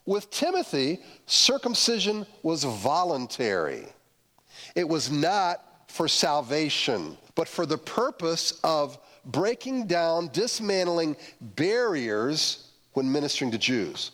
With 0.06 0.30
Timothy, 0.32 1.00
circumcision 1.26 2.26
was 2.44 2.64
voluntary, 2.64 3.86
it 4.76 4.88
was 4.88 5.12
not 5.12 5.64
for 5.88 6.08
salvation, 6.08 7.18
but 7.36 7.48
for 7.48 7.66
the 7.66 7.78
purpose 7.78 8.60
of 8.64 8.98
breaking 9.26 9.88
down, 9.88 10.30
dismantling 10.32 11.16
barriers 11.42 12.72
when 12.94 13.12
ministering 13.12 13.52
to 13.52 13.58
Jews. 13.58 14.12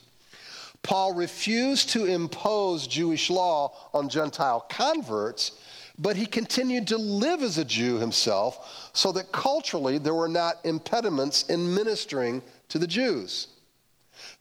Paul 0.83 1.13
refused 1.13 1.89
to 1.89 2.05
impose 2.05 2.85
Jewish 2.87 3.29
law 3.29 3.73
on 3.93 4.07
Gentile 4.07 4.61
converts, 4.69 5.53
but 5.97 6.15
he 6.15 6.25
continued 6.25 6.87
to 6.89 6.97
live 6.97 7.41
as 7.41 7.57
a 7.57 7.65
Jew 7.65 7.97
himself 7.97 8.91
so 8.93 9.11
that 9.13 9.31
culturally 9.31 9.97
there 9.97 10.13
were 10.13 10.27
not 10.27 10.63
impediments 10.63 11.43
in 11.43 11.73
ministering 11.73 12.43
to 12.69 12.77
the 12.77 12.87
Jews. 12.87 13.47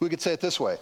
We 0.01 0.09
could 0.09 0.21
say 0.21 0.33
it 0.33 0.41
this 0.41 0.59
way 0.59 0.79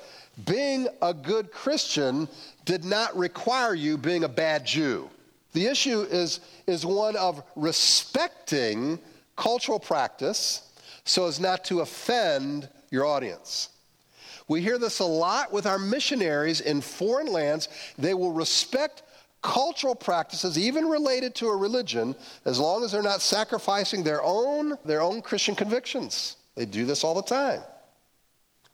being 0.47 0.89
a 1.01 1.13
good 1.13 1.53
Christian 1.53 2.29
did 2.65 2.85
not 2.85 3.17
require 3.17 3.75
you 3.75 3.99
being 3.99 4.25
a 4.25 4.29
bad 4.29 4.65
Jew. 4.65 5.11
The 5.53 5.67
issue 5.67 6.01
is, 6.03 6.41
is 6.67 6.87
one 6.87 7.17
of 7.17 7.43
respecting 7.57 8.99
cultural 9.37 9.79
practice 9.79 10.71
so 11.05 11.27
as 11.27 11.41
not 11.41 11.65
to 11.65 11.81
offend 11.81 12.69
your 12.91 13.05
audience. 13.05 13.69
We 14.49 14.61
hear 14.61 14.79
this 14.79 15.01
a 15.01 15.05
lot 15.05 15.53
with 15.53 15.67
our 15.67 15.79
missionaries 15.79 16.61
in 16.61 16.81
foreign 16.81 17.27
lands. 17.27 17.69
They 17.99 18.15
will 18.15 18.33
respect 18.33 19.03
cultural 19.43 19.95
practices, 19.95 20.57
even 20.57 20.87
related 20.87 21.35
to 21.37 21.49
a 21.49 21.57
religion, 21.57 22.15
as 22.45 22.59
long 22.59 22.85
as 22.85 22.93
they're 22.93 23.03
not 23.03 23.21
sacrificing 23.21 24.03
their 24.03 24.23
own, 24.23 24.79
their 24.85 25.03
own 25.03 25.21
Christian 25.21 25.55
convictions. 25.55 26.37
They 26.55 26.65
do 26.65 26.87
this 26.87 27.03
all 27.03 27.15
the 27.15 27.23
time. 27.23 27.63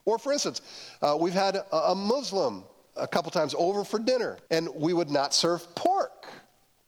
Or, 0.08 0.18
for 0.18 0.32
instance, 0.32 0.62
uh, 1.02 1.18
we've 1.20 1.34
had 1.34 1.56
a, 1.56 1.76
a 1.90 1.94
Muslim 1.94 2.64
a 2.96 3.06
couple 3.06 3.30
times 3.30 3.54
over 3.58 3.84
for 3.84 3.98
dinner, 3.98 4.38
and 4.50 4.66
we 4.74 4.94
would 4.94 5.10
not 5.10 5.34
serve 5.34 5.74
pork 5.74 6.26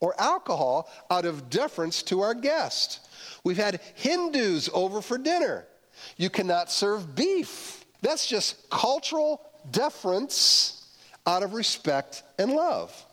or 0.00 0.18
alcohol 0.18 0.88
out 1.10 1.26
of 1.26 1.50
deference 1.50 2.02
to 2.04 2.22
our 2.22 2.32
guest. 2.32 3.06
We've 3.44 3.58
had 3.58 3.82
Hindus 3.94 4.70
over 4.72 5.02
for 5.02 5.18
dinner. 5.18 5.66
You 6.16 6.30
cannot 6.30 6.70
serve 6.70 7.14
beef. 7.14 7.84
That's 8.00 8.26
just 8.26 8.70
cultural 8.70 9.42
deference 9.70 10.88
out 11.26 11.42
of 11.42 11.52
respect 11.52 12.22
and 12.38 12.52
love. 12.52 13.04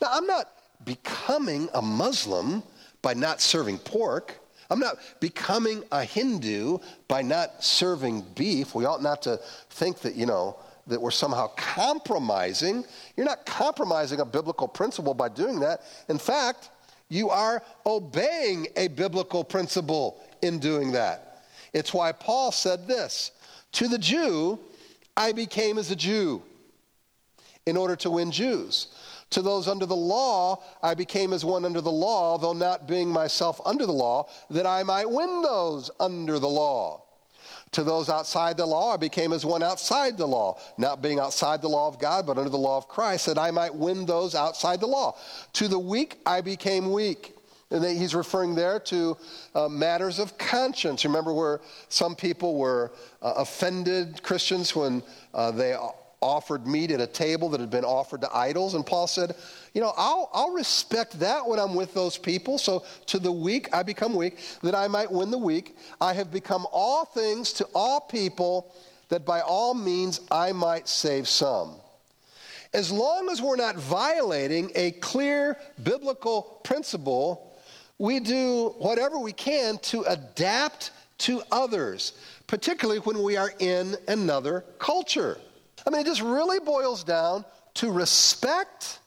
Now, 0.00 0.10
I'm 0.12 0.28
not 0.28 0.48
becoming 0.84 1.68
a 1.74 1.82
Muslim 1.82 2.62
by 3.02 3.14
not 3.14 3.40
serving 3.40 3.78
pork. 3.78 4.38
I'm 4.70 4.78
not 4.78 4.96
becoming 5.20 5.84
a 5.92 6.04
Hindu 6.04 6.78
by 7.08 7.22
not 7.22 7.62
serving 7.62 8.24
beef. 8.34 8.74
We 8.74 8.84
ought 8.84 9.02
not 9.02 9.22
to 9.22 9.38
think 9.70 10.00
that, 10.00 10.14
you 10.14 10.26
know, 10.26 10.56
that 10.86 11.00
we're 11.00 11.10
somehow 11.10 11.48
compromising. 11.56 12.84
You're 13.16 13.26
not 13.26 13.46
compromising 13.46 14.20
a 14.20 14.24
biblical 14.24 14.68
principle 14.68 15.14
by 15.14 15.28
doing 15.28 15.60
that. 15.60 15.82
In 16.08 16.18
fact, 16.18 16.70
you 17.08 17.30
are 17.30 17.62
obeying 17.86 18.68
a 18.76 18.88
biblical 18.88 19.44
principle 19.44 20.20
in 20.42 20.58
doing 20.58 20.92
that. 20.92 21.44
It's 21.72 21.92
why 21.92 22.12
Paul 22.12 22.52
said 22.52 22.86
this 22.86 23.32
To 23.72 23.88
the 23.88 23.98
Jew, 23.98 24.58
I 25.16 25.32
became 25.32 25.78
as 25.78 25.90
a 25.90 25.96
Jew 25.96 26.42
in 27.66 27.76
order 27.76 27.96
to 27.96 28.10
win 28.10 28.30
Jews. 28.30 28.88
To 29.30 29.42
those 29.42 29.68
under 29.68 29.86
the 29.86 29.96
law, 29.96 30.62
I 30.82 30.94
became 30.94 31.32
as 31.32 31.44
one 31.44 31.64
under 31.64 31.80
the 31.80 31.90
law, 31.90 32.38
though 32.38 32.52
not 32.52 32.86
being 32.86 33.08
myself 33.08 33.60
under 33.64 33.86
the 33.86 33.92
law, 33.92 34.28
that 34.50 34.66
I 34.66 34.82
might 34.82 35.10
win 35.10 35.42
those 35.42 35.90
under 35.98 36.38
the 36.38 36.48
law. 36.48 37.02
To 37.72 37.82
those 37.82 38.08
outside 38.08 38.56
the 38.56 38.66
law, 38.66 38.94
I 38.94 38.96
became 38.96 39.32
as 39.32 39.44
one 39.44 39.62
outside 39.62 40.16
the 40.16 40.28
law, 40.28 40.60
not 40.78 41.02
being 41.02 41.18
outside 41.18 41.60
the 41.60 41.68
law 41.68 41.88
of 41.88 41.98
God, 41.98 42.24
but 42.24 42.38
under 42.38 42.50
the 42.50 42.56
law 42.56 42.76
of 42.76 42.86
Christ, 42.86 43.26
that 43.26 43.36
I 43.36 43.50
might 43.50 43.74
win 43.74 44.06
those 44.06 44.36
outside 44.36 44.78
the 44.78 44.86
law. 44.86 45.16
To 45.54 45.66
the 45.66 45.78
weak, 45.78 46.20
I 46.24 46.40
became 46.40 46.92
weak. 46.92 47.34
And 47.70 47.84
he's 47.84 48.14
referring 48.14 48.54
there 48.54 48.78
to 48.78 49.16
uh, 49.56 49.68
matters 49.68 50.20
of 50.20 50.38
conscience. 50.38 51.04
Remember 51.04 51.32
where 51.32 51.60
some 51.88 52.14
people 52.14 52.56
were 52.56 52.92
uh, 53.20 53.32
offended 53.38 54.22
Christians 54.22 54.76
when 54.76 55.02
uh, 55.32 55.50
they 55.50 55.74
offered 56.24 56.66
meat 56.66 56.90
at 56.90 57.00
a 57.00 57.06
table 57.06 57.50
that 57.50 57.60
had 57.60 57.70
been 57.70 57.84
offered 57.84 58.22
to 58.22 58.34
idols? 58.34 58.74
And 58.74 58.84
Paul 58.84 59.06
said, 59.06 59.36
you 59.74 59.80
know, 59.82 59.92
I'll, 59.96 60.30
I'll 60.32 60.52
respect 60.52 61.20
that 61.20 61.46
when 61.46 61.58
I'm 61.58 61.74
with 61.74 61.92
those 61.92 62.16
people. 62.16 62.56
So 62.56 62.84
to 63.06 63.18
the 63.18 63.30
weak, 63.30 63.68
I 63.74 63.82
become 63.82 64.14
weak, 64.14 64.38
that 64.62 64.74
I 64.74 64.88
might 64.88 65.12
win 65.12 65.30
the 65.30 65.38
weak. 65.38 65.76
I 66.00 66.14
have 66.14 66.32
become 66.32 66.66
all 66.72 67.04
things 67.04 67.52
to 67.54 67.68
all 67.74 68.00
people, 68.00 68.72
that 69.10 69.26
by 69.26 69.40
all 69.42 69.74
means 69.74 70.22
I 70.30 70.52
might 70.52 70.88
save 70.88 71.28
some. 71.28 71.76
As 72.72 72.90
long 72.90 73.28
as 73.28 73.42
we're 73.42 73.56
not 73.56 73.76
violating 73.76 74.72
a 74.74 74.92
clear 74.92 75.58
biblical 75.82 76.60
principle, 76.64 77.56
we 77.98 78.18
do 78.18 78.74
whatever 78.78 79.18
we 79.18 79.32
can 79.32 79.78
to 79.78 80.02
adapt 80.02 80.90
to 81.18 81.42
others, 81.52 82.14
particularly 82.46 83.00
when 83.00 83.22
we 83.22 83.36
are 83.36 83.52
in 83.60 83.96
another 84.08 84.64
culture. 84.78 85.38
I 85.86 85.90
mean, 85.90 86.00
it 86.00 86.06
just 86.06 86.22
really 86.22 86.60
boils 86.60 87.04
down 87.04 87.44
to 87.74 87.90
respect 87.90 89.00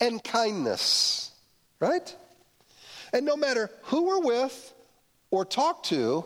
and 0.00 0.22
kindness, 0.22 1.32
right? 1.80 2.14
And 3.12 3.24
no 3.24 3.36
matter 3.36 3.70
who 3.82 4.04
we're 4.04 4.20
with 4.20 4.74
or 5.30 5.44
talk 5.44 5.82
to, 5.84 6.24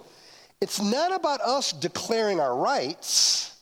It's 0.60 0.82
not 0.82 1.14
about 1.14 1.40
us 1.40 1.72
declaring 1.72 2.40
our 2.40 2.56
rights. 2.56 3.54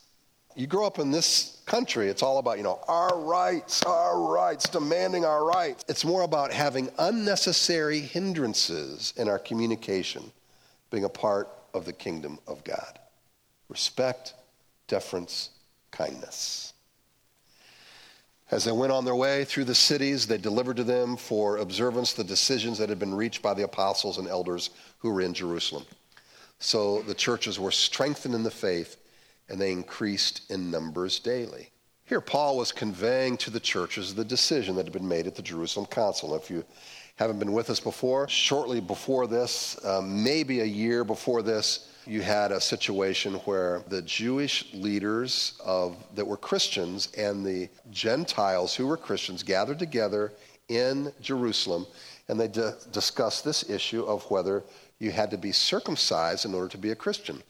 You 0.54 0.66
grow 0.66 0.86
up 0.86 0.98
in 0.98 1.10
this 1.10 1.60
country, 1.66 2.08
it's 2.08 2.22
all 2.22 2.38
about, 2.38 2.56
you 2.56 2.64
know, 2.64 2.80
our 2.88 3.18
rights, 3.18 3.82
our 3.82 4.18
rights, 4.18 4.68
demanding 4.68 5.24
our 5.24 5.44
rights. 5.44 5.84
It's 5.88 6.04
more 6.04 6.22
about 6.22 6.52
having 6.52 6.88
unnecessary 6.98 8.00
hindrances 8.00 9.12
in 9.18 9.28
our 9.28 9.38
communication, 9.38 10.32
being 10.90 11.04
a 11.04 11.08
part 11.10 11.48
of 11.74 11.84
the 11.84 11.92
kingdom 11.92 12.38
of 12.46 12.64
God. 12.64 12.98
Respect, 13.68 14.32
deference, 14.88 15.50
kindness. 15.96 16.72
As 18.50 18.64
they 18.64 18.72
went 18.72 18.92
on 18.92 19.04
their 19.04 19.16
way 19.16 19.44
through 19.44 19.64
the 19.64 19.74
cities, 19.74 20.26
they 20.26 20.38
delivered 20.38 20.76
to 20.76 20.84
them 20.84 21.16
for 21.16 21.56
observance 21.56 22.12
the 22.12 22.22
decisions 22.22 22.78
that 22.78 22.88
had 22.88 22.98
been 22.98 23.14
reached 23.14 23.42
by 23.42 23.54
the 23.54 23.64
apostles 23.64 24.18
and 24.18 24.28
elders 24.28 24.70
who 24.98 25.10
were 25.10 25.20
in 25.20 25.34
Jerusalem. 25.34 25.84
So 26.60 27.02
the 27.02 27.14
churches 27.14 27.58
were 27.58 27.72
strengthened 27.72 28.34
in 28.34 28.44
the 28.44 28.50
faith 28.50 28.98
and 29.48 29.60
they 29.60 29.72
increased 29.72 30.48
in 30.50 30.70
numbers 30.70 31.18
daily. 31.18 31.70
Here, 32.04 32.20
Paul 32.20 32.56
was 32.56 32.70
conveying 32.70 33.36
to 33.38 33.50
the 33.50 33.60
churches 33.60 34.14
the 34.14 34.24
decision 34.24 34.76
that 34.76 34.86
had 34.86 34.92
been 34.92 35.08
made 35.08 35.26
at 35.26 35.34
the 35.34 35.42
Jerusalem 35.42 35.86
Council. 35.86 36.36
If 36.36 36.48
you 36.50 36.64
haven't 37.16 37.40
been 37.40 37.52
with 37.52 37.68
us 37.68 37.80
before, 37.80 38.28
shortly 38.28 38.80
before 38.80 39.26
this, 39.26 39.76
uh, 39.84 40.00
maybe 40.04 40.60
a 40.60 40.64
year 40.64 41.02
before 41.02 41.42
this, 41.42 41.88
you 42.06 42.22
had 42.22 42.52
a 42.52 42.60
situation 42.60 43.34
where 43.44 43.82
the 43.88 44.02
Jewish 44.02 44.72
leaders 44.72 45.54
of, 45.64 45.96
that 46.14 46.26
were 46.26 46.36
Christians 46.36 47.08
and 47.16 47.44
the 47.44 47.68
Gentiles 47.90 48.74
who 48.74 48.86
were 48.86 48.96
Christians 48.96 49.42
gathered 49.42 49.78
together 49.78 50.32
in 50.68 51.12
Jerusalem 51.20 51.86
and 52.28 52.38
they 52.38 52.48
d- 52.48 52.70
discussed 52.92 53.44
this 53.44 53.68
issue 53.70 54.02
of 54.04 54.28
whether 54.30 54.64
you 54.98 55.10
had 55.10 55.30
to 55.30 55.38
be 55.38 55.52
circumcised 55.52 56.44
in 56.44 56.54
order 56.54 56.68
to 56.68 56.78
be 56.78 56.90
a 56.90 56.94
Christian. 56.94 57.42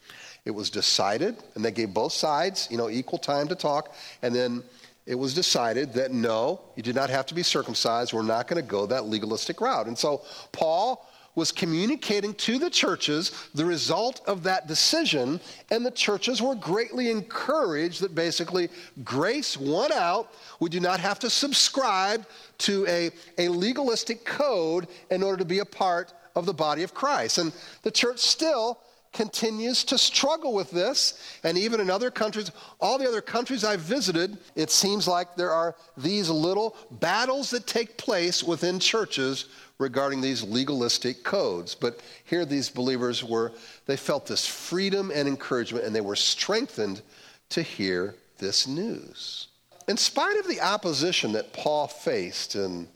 It 0.44 0.50
was 0.50 0.70
decided, 0.70 1.36
and 1.54 1.64
they 1.64 1.70
gave 1.70 1.94
both 1.94 2.12
sides, 2.12 2.68
you 2.70 2.76
know, 2.76 2.88
equal 2.88 3.18
time 3.18 3.48
to 3.48 3.54
talk, 3.54 3.94
and 4.22 4.34
then 4.34 4.62
it 5.06 5.14
was 5.14 5.34
decided 5.34 5.92
that 5.94 6.12
no, 6.12 6.60
you 6.74 6.82
did 6.82 6.94
not 6.94 7.10
have 7.10 7.26
to 7.26 7.34
be 7.34 7.42
circumcised. 7.42 8.12
We're 8.12 8.22
not 8.22 8.48
going 8.48 8.62
to 8.62 8.68
go 8.68 8.86
that 8.86 9.06
legalistic 9.06 9.60
route. 9.60 9.86
And 9.86 9.96
so 9.96 10.22
Paul 10.52 11.08
was 11.36 11.52
communicating 11.52 12.34
to 12.34 12.58
the 12.58 12.68
churches 12.68 13.48
the 13.54 13.64
result 13.64 14.22
of 14.26 14.42
that 14.42 14.66
decision, 14.66 15.38
and 15.70 15.86
the 15.86 15.90
churches 15.92 16.42
were 16.42 16.56
greatly 16.56 17.10
encouraged 17.10 18.00
that 18.00 18.14
basically 18.14 18.68
grace 19.04 19.56
won 19.56 19.92
out. 19.92 20.32
We 20.58 20.70
do 20.70 20.80
not 20.80 20.98
have 20.98 21.20
to 21.20 21.30
subscribe 21.30 22.26
to 22.58 22.84
a, 22.88 23.10
a 23.38 23.48
legalistic 23.48 24.24
code 24.24 24.88
in 25.10 25.22
order 25.22 25.36
to 25.36 25.44
be 25.44 25.60
a 25.60 25.64
part 25.64 26.12
of 26.34 26.46
the 26.46 26.54
body 26.54 26.82
of 26.82 26.94
Christ. 26.94 27.38
And 27.38 27.52
the 27.82 27.90
church 27.90 28.18
still 28.18 28.80
continues 29.16 29.82
to 29.82 29.96
struggle 29.96 30.52
with 30.52 30.70
this. 30.70 31.18
And 31.42 31.56
even 31.56 31.80
in 31.80 31.88
other 31.88 32.10
countries, 32.10 32.52
all 32.78 32.98
the 32.98 33.08
other 33.08 33.22
countries 33.22 33.64
I've 33.64 33.80
visited, 33.80 34.36
it 34.54 34.70
seems 34.70 35.08
like 35.08 35.34
there 35.34 35.50
are 35.50 35.74
these 35.96 36.28
little 36.28 36.76
battles 36.90 37.50
that 37.50 37.66
take 37.66 37.96
place 37.96 38.44
within 38.44 38.78
churches 38.78 39.46
regarding 39.78 40.20
these 40.20 40.42
legalistic 40.42 41.24
codes. 41.24 41.74
But 41.74 42.00
here 42.24 42.44
these 42.44 42.68
believers 42.68 43.24
were, 43.24 43.52
they 43.86 43.96
felt 43.96 44.26
this 44.26 44.46
freedom 44.46 45.10
and 45.12 45.26
encouragement, 45.26 45.86
and 45.86 45.96
they 45.96 46.02
were 46.02 46.16
strengthened 46.16 47.00
to 47.48 47.62
hear 47.62 48.14
this 48.38 48.66
news. 48.66 49.48
In 49.88 49.96
spite 49.96 50.36
of 50.36 50.46
the 50.46 50.60
opposition 50.60 51.32
that 51.32 51.54
Paul 51.54 51.86
faced 51.86 52.54
in, 52.54 52.86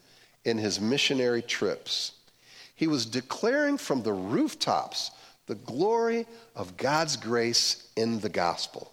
in 0.44 0.58
his 0.58 0.80
missionary 0.80 1.40
trips, 1.40 2.12
he 2.74 2.86
was 2.86 3.06
declaring 3.06 3.78
from 3.78 4.02
the 4.02 4.12
rooftops 4.12 5.12
the 5.50 5.56
glory 5.56 6.26
of 6.54 6.76
God's 6.76 7.16
grace 7.16 7.88
in 7.96 8.20
the 8.20 8.28
gospel. 8.28 8.92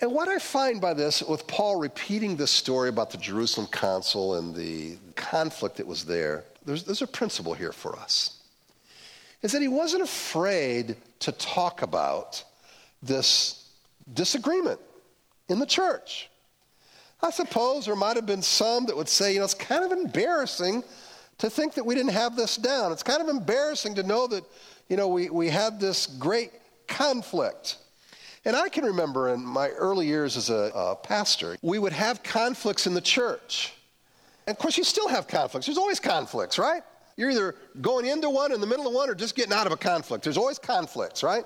And 0.00 0.10
what 0.10 0.26
I 0.26 0.40
find 0.40 0.80
by 0.80 0.94
this, 0.94 1.22
with 1.22 1.46
Paul 1.46 1.76
repeating 1.76 2.34
this 2.34 2.50
story 2.50 2.88
about 2.88 3.10
the 3.12 3.18
Jerusalem 3.18 3.68
council 3.68 4.34
and 4.34 4.52
the 4.52 4.96
conflict 5.14 5.76
that 5.76 5.86
was 5.86 6.04
there, 6.04 6.42
there's, 6.64 6.82
there's 6.82 7.02
a 7.02 7.06
principle 7.06 7.54
here 7.54 7.70
for 7.70 7.96
us. 7.96 8.42
Is 9.42 9.52
that 9.52 9.62
he 9.62 9.68
wasn't 9.68 10.02
afraid 10.02 10.96
to 11.20 11.30
talk 11.30 11.82
about 11.82 12.42
this 13.00 13.70
disagreement 14.12 14.80
in 15.48 15.60
the 15.60 15.66
church. 15.66 16.28
I 17.22 17.30
suppose 17.30 17.86
there 17.86 17.94
might 17.94 18.16
have 18.16 18.26
been 18.26 18.42
some 18.42 18.86
that 18.86 18.96
would 18.96 19.08
say, 19.08 19.34
you 19.34 19.38
know, 19.38 19.44
it's 19.44 19.54
kind 19.54 19.84
of 19.84 19.92
embarrassing 19.92 20.82
to 21.38 21.50
think 21.50 21.74
that 21.74 21.84
we 21.84 21.94
didn't 21.94 22.12
have 22.12 22.36
this 22.36 22.56
down. 22.56 22.92
It's 22.92 23.02
kind 23.02 23.20
of 23.20 23.28
embarrassing 23.28 23.94
to 23.96 24.02
know 24.02 24.26
that, 24.28 24.44
you 24.88 24.96
know, 24.96 25.08
we, 25.08 25.30
we 25.30 25.48
had 25.48 25.80
this 25.80 26.06
great 26.06 26.52
conflict. 26.86 27.78
And 28.44 28.54
I 28.54 28.68
can 28.68 28.84
remember 28.84 29.30
in 29.30 29.44
my 29.44 29.70
early 29.70 30.06
years 30.06 30.36
as 30.36 30.50
a, 30.50 30.70
a 30.74 30.96
pastor, 30.96 31.56
we 31.62 31.78
would 31.78 31.92
have 31.92 32.22
conflicts 32.22 32.86
in 32.86 32.94
the 32.94 33.00
church. 33.00 33.72
And 34.46 34.54
of 34.54 34.58
course, 34.58 34.76
you 34.76 34.84
still 34.84 35.08
have 35.08 35.26
conflicts. 35.26 35.66
There's 35.66 35.78
always 35.78 35.98
conflicts, 35.98 36.58
right? 36.58 36.82
You're 37.16 37.30
either 37.30 37.54
going 37.80 38.06
into 38.06 38.28
one, 38.28 38.52
in 38.52 38.60
the 38.60 38.66
middle 38.66 38.86
of 38.86 38.92
one, 38.92 39.08
or 39.08 39.14
just 39.14 39.36
getting 39.36 39.52
out 39.52 39.66
of 39.66 39.72
a 39.72 39.76
conflict. 39.76 40.24
There's 40.24 40.36
always 40.36 40.58
conflicts, 40.58 41.22
right? 41.22 41.44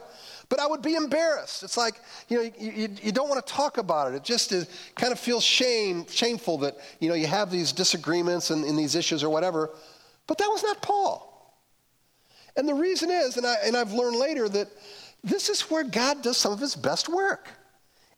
But 0.48 0.60
I 0.60 0.66
would 0.66 0.80
be 0.80 0.94
embarrassed. 0.94 1.62
It's 1.62 1.76
like, 1.76 2.00
you 2.28 2.38
know, 2.38 2.42
you, 2.58 2.72
you, 2.72 2.88
you, 3.02 3.12
don't 3.12 3.28
want 3.28 3.44
to 3.44 3.52
talk 3.52 3.76
about 3.76 4.12
it. 4.12 4.16
It 4.16 4.24
just 4.24 4.52
is, 4.52 4.66
kind 4.94 5.12
of 5.12 5.18
feels 5.18 5.44
shame, 5.44 6.06
shameful 6.08 6.58
that, 6.58 6.78
you 7.00 7.08
know, 7.08 7.14
you 7.14 7.26
have 7.26 7.50
these 7.50 7.70
disagreements 7.70 8.50
and, 8.50 8.64
and 8.64 8.78
these 8.78 8.94
issues 8.94 9.22
or 9.22 9.28
whatever. 9.28 9.70
But 10.26 10.38
that 10.38 10.46
was 10.46 10.62
not 10.62 10.80
Paul. 10.80 11.28
And 12.56 12.66
the 12.66 12.74
reason 12.74 13.10
is, 13.10 13.36
and, 13.36 13.46
I, 13.46 13.56
and 13.64 13.76
I've 13.76 13.92
learned 13.92 14.16
later, 14.16 14.48
that 14.48 14.68
this 15.22 15.50
is 15.50 15.62
where 15.62 15.84
God 15.84 16.22
does 16.22 16.38
some 16.38 16.52
of 16.52 16.60
his 16.60 16.74
best 16.74 17.08
work 17.08 17.50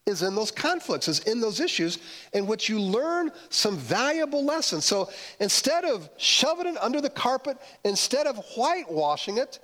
is 0.06 0.22
in 0.22 0.34
those 0.34 0.50
conflicts, 0.50 1.08
is 1.08 1.20
in 1.20 1.40
those 1.40 1.60
issues 1.60 1.98
in 2.32 2.46
which 2.46 2.68
you 2.68 2.80
learn 2.80 3.30
some 3.48 3.76
valuable 3.76 4.44
lessons. 4.44 4.84
So 4.84 5.10
instead 5.40 5.84
of 5.84 6.08
shoving 6.16 6.66
it 6.66 6.76
under 6.80 7.00
the 7.00 7.10
carpet, 7.10 7.58
instead 7.84 8.26
of 8.26 8.36
whitewashing 8.54 9.38
it, 9.38 9.58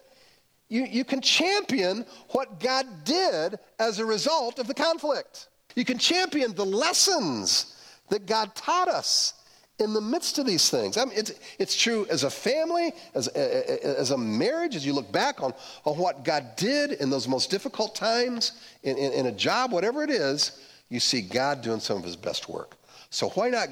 you, 0.69 0.85
you 0.85 1.05
can 1.05 1.21
champion 1.21 2.05
what 2.31 2.61
God 2.61 2.87
did 3.05 3.59
as 3.79 3.99
a 3.99 4.05
result 4.05 4.59
of 4.59 4.67
the 4.67 4.75
conflict. 4.75 5.49
You 5.75 5.85
can 5.85 5.99
champion 5.99 6.55
the 6.55 6.67
lessons 6.67 7.77
that 8.09 8.27
God 8.27 8.55
taught 8.55 8.89
us 8.89 9.35
in 9.79 9.93
the 9.93 10.01
midst 10.01 10.39
of 10.39 10.47
these 10.47 10.71
things. 10.71 10.97
I 10.97 11.05
mean, 11.05 11.15
it's, 11.17 11.33
it's 11.59 11.77
true 11.77 12.07
as 12.09 12.25
a 12.25 12.31
family, 12.31 12.93
as, 13.15 13.29
as 13.29 14.11
a 14.11 14.19
marriage, 14.19 14.75
as 14.75 14.87
you 14.87 14.95
look 14.95 15.13
back 15.13 15.43
on, 15.43 15.53
on 15.85 15.99
what 15.99 16.25
God 16.25 16.57
did 16.57 16.93
in 16.93 17.11
those 17.11 17.29
most 17.29 17.51
difficult 17.51 17.95
times, 17.95 18.53
in, 18.83 18.97
in, 18.97 19.13
in 19.13 19.27
a 19.27 19.33
job, 19.33 19.73
whatever 19.73 20.03
it 20.03 20.11
is, 20.11 20.63
you 20.89 20.99
see 20.99 21.21
God 21.21 21.63
doing 21.63 21.81
some 21.81 21.99
of 21.99 22.05
his 22.05 22.17
best 22.17 22.49
work. 22.49 22.77
So 23.11 23.29
why 23.31 23.51
not 23.51 23.69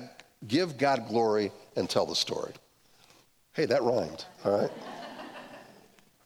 give 0.46 0.76
God 0.76 1.09
glory 1.09 1.50
and 1.74 1.88
tell 1.88 2.07
the 2.07 2.16
story? 2.16 2.52
Hey, 3.54 3.64
that 3.66 3.83
rhymed, 3.83 4.26
all 4.44 4.61
right? 4.61 4.70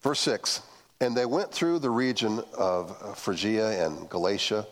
Verse 0.03 0.21
6 0.21 0.63
And 1.01 1.17
they 1.17 1.27
went 1.27 1.53
through 1.53 1.81
the 1.81 1.91
region 1.91 2.43
of 2.57 3.19
Phrygia 3.19 3.85
and 3.85 4.09
Galatia, 4.09 4.67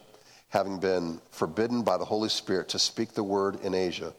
having 0.49 0.79
been 0.79 1.21
forbidden 1.31 1.83
by 1.83 1.97
the 1.97 2.05
Holy 2.05 2.29
Spirit 2.29 2.69
to 2.71 2.79
speak 2.79 3.13
the 3.13 3.25
word 3.25 3.61
in 3.63 3.75
Asia. 3.75 4.13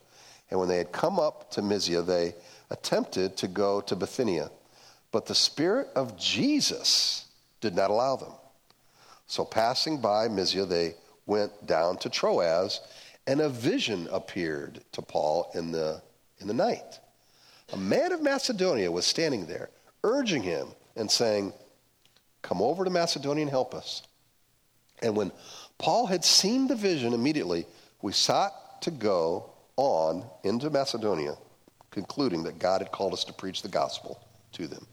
And 0.49 0.59
when 0.59 0.69
they 0.69 0.77
had 0.77 0.91
come 0.91 1.19
up 1.19 1.51
to 1.51 1.61
Mysia, 1.61 2.01
they 2.01 2.35
attempted 2.69 3.37
to 3.37 3.47
go 3.47 3.81
to 3.81 3.95
Bithynia. 3.95 4.49
But 5.11 5.25
the 5.25 5.35
Spirit 5.35 5.87
of 5.95 6.17
Jesus 6.17 7.25
did 7.61 7.75
not 7.75 7.89
allow 7.89 8.15
them. 8.15 8.33
So 9.25 9.43
passing 9.43 9.99
by 9.99 10.27
Mysia, 10.27 10.65
they 10.65 10.95
went 11.25 11.65
down 11.65 11.97
to 11.97 12.09
Troas, 12.09 12.79
and 13.25 13.41
a 13.41 13.49
vision 13.49 14.07
appeared 14.11 14.81
to 14.93 15.01
Paul 15.01 15.51
in 15.53 15.71
the, 15.71 16.01
in 16.39 16.47
the 16.47 16.53
night. 16.53 16.99
A 17.73 17.77
man 17.77 18.13
of 18.13 18.21
Macedonia 18.21 18.89
was 18.89 19.05
standing 19.05 19.45
there, 19.45 19.69
urging 20.03 20.43
him 20.43 20.69
and 20.97 21.09
saying, 21.09 21.53
Come 22.41 22.61
over 22.61 22.83
to 22.83 22.89
Macedonia 22.89 23.41
and 23.41 23.51
help 23.51 23.73
us. 23.73 24.03
And 25.01 25.15
when 25.15 25.31
Paul 25.77 26.07
had 26.07 26.23
seen 26.23 26.67
the 26.67 26.75
vision, 26.75 27.13
immediately 27.13 27.65
we 28.01 28.13
sought 28.13 28.81
to 28.83 28.91
go 28.91 29.51
on 29.75 30.23
into 30.43 30.69
Macedonia, 30.69 31.35
concluding 31.91 32.43
that 32.43 32.57
God 32.57 32.81
had 32.81 32.91
called 32.91 33.13
us 33.13 33.23
to 33.25 33.33
preach 33.33 33.61
the 33.61 33.67
gospel 33.67 34.19
to 34.53 34.67
them. 34.67 34.87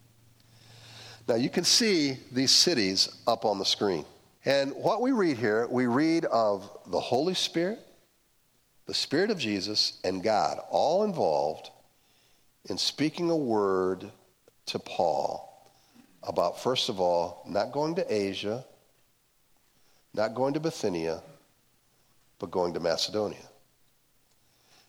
Now 1.28 1.36
you 1.36 1.48
can 1.48 1.64
see 1.64 2.18
these 2.32 2.50
cities 2.50 3.08
up 3.26 3.44
on 3.44 3.58
the 3.58 3.64
screen. 3.64 4.04
And 4.44 4.72
what 4.74 5.00
we 5.00 5.12
read 5.12 5.38
here, 5.38 5.66
we 5.68 5.86
read 5.86 6.26
of 6.26 6.70
the 6.88 7.00
Holy 7.00 7.34
Spirit, 7.34 7.78
the 8.86 8.94
Spirit 8.94 9.30
of 9.30 9.38
Jesus, 9.38 9.98
and 10.04 10.22
God 10.22 10.58
all 10.70 11.04
involved 11.04 11.70
in 12.68 12.76
speaking 12.76 13.30
a 13.30 13.36
word 13.36 14.10
to 14.66 14.78
Paul 14.78 15.53
about, 16.26 16.60
first 16.60 16.88
of 16.88 17.00
all, 17.00 17.42
not 17.46 17.72
going 17.72 17.94
to 17.96 18.14
Asia, 18.14 18.64
not 20.12 20.34
going 20.34 20.54
to 20.54 20.60
Bithynia, 20.60 21.22
but 22.38 22.50
going 22.50 22.74
to 22.74 22.80
Macedonia. 22.80 23.48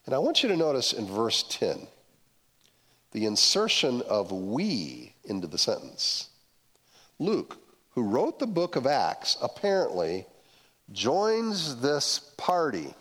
And 0.05 0.13
I 0.13 0.19
want 0.19 0.43
you 0.43 0.49
to 0.49 0.57
notice 0.57 0.93
in 0.93 1.07
verse 1.07 1.43
10 1.49 1.87
the 3.11 3.25
insertion 3.25 4.01
of 4.09 4.31
we 4.31 5.15
into 5.23 5.47
the 5.47 5.57
sentence. 5.57 6.29
Luke, 7.17 7.57
who 7.91 8.03
wrote 8.03 8.39
the 8.39 8.47
book 8.47 8.75
of 8.75 8.85
Acts, 8.85 9.37
apparently 9.41 10.25
joins 10.91 11.81
this 11.81 12.31
party 12.37 12.93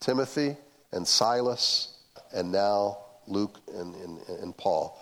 Timothy 0.00 0.56
and 0.92 1.06
Silas, 1.06 1.98
and 2.32 2.50
now 2.50 2.98
Luke 3.26 3.60
and, 3.74 3.94
and, 3.96 4.28
and 4.28 4.56
Paul 4.56 4.98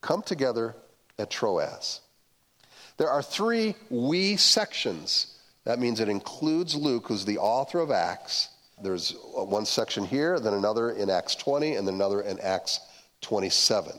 come 0.00 0.22
together 0.22 0.74
at 1.18 1.30
Troas. 1.30 2.00
There 3.00 3.08
are 3.08 3.22
three 3.22 3.76
we 3.88 4.36
sections. 4.36 5.38
That 5.64 5.78
means 5.78 6.00
it 6.00 6.10
includes 6.10 6.74
Luke, 6.74 7.08
who's 7.08 7.24
the 7.24 7.38
author 7.38 7.78
of 7.78 7.90
Acts. 7.90 8.50
There's 8.82 9.16
one 9.32 9.64
section 9.64 10.04
here, 10.04 10.38
then 10.38 10.52
another 10.52 10.90
in 10.90 11.08
Acts 11.08 11.34
20, 11.34 11.76
and 11.76 11.88
then 11.88 11.94
another 11.94 12.20
in 12.20 12.38
Acts 12.40 12.78
27. 13.22 13.94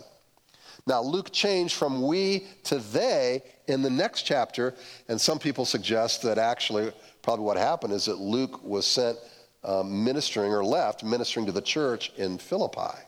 Now, 0.86 1.02
Luke 1.02 1.32
changed 1.32 1.74
from 1.74 2.06
we 2.06 2.46
to 2.66 2.78
they 2.78 3.42
in 3.66 3.82
the 3.82 3.90
next 3.90 4.22
chapter, 4.22 4.76
and 5.08 5.20
some 5.20 5.40
people 5.40 5.66
suggest 5.66 6.22
that 6.22 6.38
actually, 6.38 6.94
probably 7.24 7.46
what 7.46 7.58
happened 7.58 7.94
is 7.94 8.06
that 8.06 8.20
Luke 8.20 8.64
was 8.64 8.86
sent 8.86 9.18
um, 9.64 10.04
ministering 10.04 10.54
or 10.54 10.64
left 10.64 11.04
ministering 11.04 11.48
to 11.48 11.52
the 11.52 11.60
church 11.60 12.12
in 12.18 12.38
Philippi. 12.38 13.00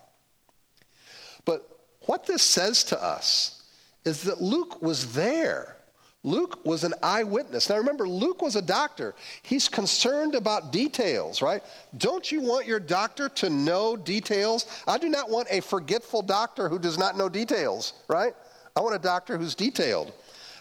But 1.45 1.69
what 2.07 2.25
this 2.25 2.41
says 2.41 2.83
to 2.85 2.99
us 2.99 3.63
is 4.05 4.23
that 4.23 4.41
Luke 4.41 4.81
was 4.81 5.13
there. 5.13 5.77
Luke 6.23 6.65
was 6.65 6.85
an 6.85 6.93
eyewitness. 7.03 7.69
Now 7.69 7.77
remember, 7.77 8.07
Luke 8.07 8.41
was 8.41 8.55
a 8.55 8.61
doctor. 8.61 9.13
He's 9.41 9.67
concerned 9.67 10.35
about 10.35 10.71
details, 10.71 11.41
right? 11.41 11.61
Don't 11.97 12.31
you 12.31 12.39
want 12.39 12.65
your 12.65 12.79
doctor 12.79 13.27
to 13.29 13.49
know 13.49 13.97
details? 13.97 14.65
I 14.87 14.97
do 14.97 15.09
not 15.09 15.29
want 15.29 15.49
a 15.51 15.59
forgetful 15.59 16.21
doctor 16.21 16.69
who 16.69 16.79
does 16.79 16.97
not 16.97 17.17
know 17.17 17.27
details, 17.27 17.93
right? 18.07 18.33
I 18.75 18.79
want 18.79 18.95
a 18.95 18.99
doctor 18.99 19.37
who's 19.37 19.53
detailed. 19.53 20.13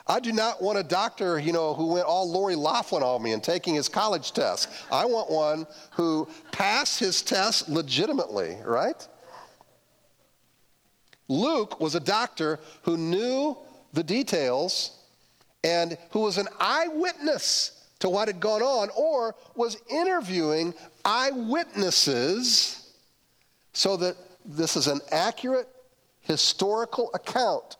I 0.08 0.18
do 0.18 0.32
not 0.32 0.60
want 0.60 0.78
a 0.78 0.82
doctor, 0.82 1.38
you 1.38 1.52
know, 1.52 1.74
who 1.74 1.92
went 1.92 2.06
all 2.06 2.28
Lori 2.28 2.56
Loughlin 2.56 3.04
on 3.04 3.22
me 3.22 3.32
and 3.32 3.42
taking 3.42 3.76
his 3.76 3.88
college 3.88 4.32
test. 4.32 4.68
I 4.90 5.04
want 5.04 5.30
one 5.30 5.66
who 5.92 6.28
passed 6.50 6.98
his 6.98 7.22
test 7.22 7.68
legitimately, 7.68 8.56
right? 8.64 9.06
Luke 11.28 11.78
was 11.78 11.94
a 11.94 12.00
doctor 12.00 12.58
who 12.82 12.96
knew 12.96 13.56
the 13.92 14.02
details 14.02 14.98
and 15.64 15.96
who 16.10 16.20
was 16.20 16.38
an 16.38 16.48
eyewitness 16.58 17.86
to 18.00 18.08
what 18.08 18.28
had 18.28 18.40
gone 18.40 18.62
on 18.62 18.88
or 18.96 19.34
was 19.54 19.76
interviewing 19.88 20.74
eyewitnesses 21.04 22.92
so 23.72 23.96
that 23.96 24.16
this 24.44 24.76
is 24.76 24.88
an 24.88 25.00
accurate 25.10 25.68
historical 26.20 27.10
account 27.14 27.76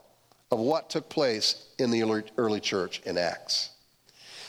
of 0.50 0.58
what 0.58 0.90
took 0.90 1.08
place 1.08 1.66
in 1.78 1.90
the 1.90 2.22
early 2.36 2.60
church 2.60 3.00
in 3.04 3.18
Acts. 3.18 3.70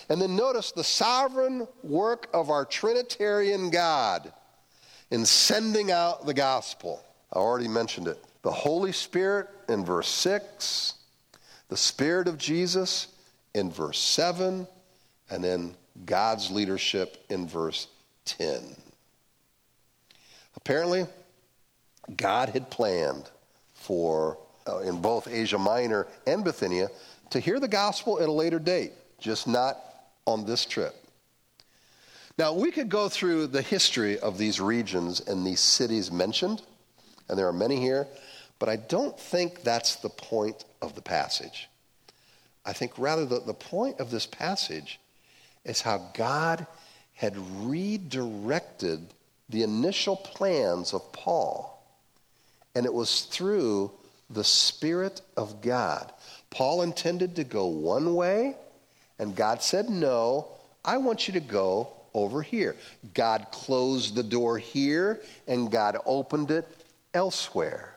And 0.09 0.21
then 0.21 0.35
notice 0.35 0.71
the 0.71 0.83
sovereign 0.83 1.67
work 1.81 2.27
of 2.33 2.49
our 2.49 2.65
Trinitarian 2.65 3.69
God 3.69 4.31
in 5.11 5.25
sending 5.25 5.91
out 5.91 6.25
the 6.25 6.33
gospel. 6.33 7.03
I 7.31 7.37
already 7.37 7.67
mentioned 7.67 8.07
it. 8.07 8.23
The 8.41 8.51
Holy 8.51 8.91
Spirit 8.91 9.47
in 9.69 9.85
verse 9.85 10.09
6, 10.09 10.95
the 11.69 11.77
Spirit 11.77 12.27
of 12.27 12.37
Jesus 12.37 13.07
in 13.53 13.71
verse 13.71 13.99
7, 13.99 14.67
and 15.29 15.43
then 15.43 15.75
God's 16.05 16.49
leadership 16.51 17.23
in 17.29 17.47
verse 17.47 17.87
10. 18.25 18.75
Apparently, 20.55 21.05
God 22.15 22.49
had 22.49 22.69
planned 22.69 23.29
for, 23.73 24.37
uh, 24.67 24.79
in 24.79 25.01
both 25.01 25.27
Asia 25.27 25.57
Minor 25.57 26.07
and 26.25 26.43
Bithynia, 26.43 26.89
to 27.29 27.39
hear 27.39 27.59
the 27.59 27.67
gospel 27.67 28.21
at 28.21 28.29
a 28.29 28.31
later 28.31 28.59
date, 28.59 28.93
just 29.19 29.47
not 29.47 29.79
on 30.25 30.45
this 30.45 30.65
trip. 30.65 30.95
Now, 32.37 32.53
we 32.53 32.71
could 32.71 32.89
go 32.89 33.09
through 33.09 33.47
the 33.47 33.61
history 33.61 34.17
of 34.17 34.37
these 34.37 34.59
regions 34.59 35.19
and 35.19 35.45
these 35.45 35.59
cities 35.59 36.11
mentioned, 36.11 36.63
and 37.29 37.37
there 37.37 37.47
are 37.47 37.53
many 37.53 37.79
here, 37.79 38.07
but 38.57 38.69
I 38.69 38.75
don't 38.75 39.19
think 39.19 39.61
that's 39.61 39.97
the 39.97 40.09
point 40.09 40.65
of 40.81 40.95
the 40.95 41.01
passage. 41.01 41.69
I 42.65 42.73
think 42.73 42.93
rather 42.97 43.25
the, 43.25 43.39
the 43.39 43.53
point 43.53 43.99
of 43.99 44.11
this 44.11 44.25
passage 44.25 44.99
is 45.65 45.81
how 45.81 46.09
God 46.13 46.65
had 47.13 47.35
redirected 47.61 49.13
the 49.49 49.63
initial 49.63 50.15
plans 50.15 50.93
of 50.93 51.11
Paul. 51.11 51.69
And 52.75 52.85
it 52.85 52.93
was 52.93 53.23
through 53.23 53.91
the 54.29 54.43
Spirit 54.43 55.21
of 55.37 55.61
God. 55.61 56.11
Paul 56.49 56.81
intended 56.81 57.35
to 57.35 57.43
go 57.43 57.67
one 57.67 58.15
way, 58.15 58.55
and 59.19 59.35
God 59.35 59.61
said, 59.61 59.89
No, 59.89 60.47
I 60.83 60.97
want 60.97 61.27
you 61.27 61.33
to 61.33 61.39
go 61.39 61.89
over 62.13 62.41
here. 62.41 62.75
God 63.13 63.47
closed 63.51 64.15
the 64.15 64.23
door 64.23 64.57
here, 64.57 65.21
and 65.47 65.71
God 65.71 65.97
opened 66.05 66.51
it 66.51 66.67
elsewhere. 67.13 67.95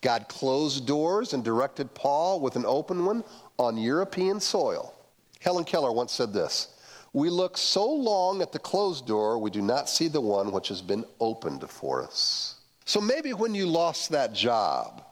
God 0.00 0.28
closed 0.28 0.86
doors 0.86 1.32
and 1.32 1.44
directed 1.44 1.94
Paul 1.94 2.40
with 2.40 2.56
an 2.56 2.66
open 2.66 3.04
one 3.04 3.24
on 3.58 3.76
European 3.76 4.40
soil. 4.40 4.94
Helen 5.40 5.64
Keller 5.64 5.92
once 5.92 6.12
said 6.12 6.32
this 6.32 6.68
We 7.12 7.30
look 7.30 7.56
so 7.56 7.90
long 7.90 8.42
at 8.42 8.52
the 8.52 8.58
closed 8.58 9.06
door, 9.06 9.38
we 9.38 9.50
do 9.50 9.62
not 9.62 9.88
see 9.88 10.08
the 10.08 10.20
one 10.20 10.52
which 10.52 10.68
has 10.68 10.82
been 10.82 11.04
opened 11.20 11.68
for 11.68 12.02
us. 12.02 12.56
So 12.84 13.00
maybe 13.00 13.32
when 13.32 13.54
you 13.54 13.66
lost 13.66 14.10
that 14.10 14.34
job, 14.34 15.02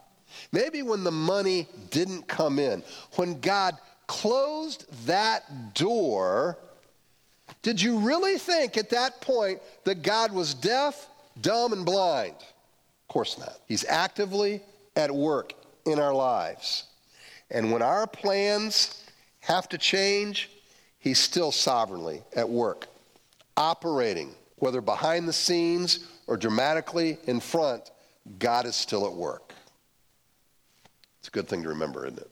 maybe 0.53 0.83
when 0.83 1.05
the 1.05 1.11
money 1.11 1.68
didn't 1.90 2.29
come 2.29 2.59
in, 2.59 2.83
when 3.16 3.40
God 3.40 3.77
closed 4.07 4.87
that 5.07 5.75
door, 5.75 6.59
did 7.62 7.81
you 7.81 7.98
really 7.98 8.38
think 8.38 8.77
at 8.77 8.90
that 8.90 9.20
point 9.20 9.61
that 9.85 10.03
God 10.03 10.33
was 10.33 10.55
deaf, 10.55 11.07
dumb, 11.40 11.72
and 11.72 11.85
blind? 11.85 12.37
Course 13.12 13.38
not. 13.38 13.59
He's 13.68 13.85
actively 13.85 14.62
at 14.96 15.11
work 15.11 15.53
in 15.85 15.98
our 15.98 16.14
lives. 16.14 16.85
And 17.51 17.70
when 17.70 17.83
our 17.83 18.07
plans 18.07 19.05
have 19.40 19.68
to 19.68 19.77
change, 19.77 20.48
He's 21.03 21.18
still 21.18 21.51
sovereignly 21.51 22.22
at 22.35 22.48
work, 22.48 22.87
operating, 23.57 24.35
whether 24.57 24.81
behind 24.81 25.29
the 25.29 25.33
scenes 25.33 26.07
or 26.29 26.37
dramatically 26.37 27.18
in 27.27 27.40
front, 27.40 27.90
God 28.38 28.66
is 28.66 28.77
still 28.77 29.05
at 29.07 29.12
work. 29.12 29.53
It's 31.18 31.27
a 31.27 31.33
good 31.33 31.48
thing 31.48 31.64
to 31.64 31.70
remember, 31.70 32.07
isn't 32.07 32.20
it? 32.20 32.31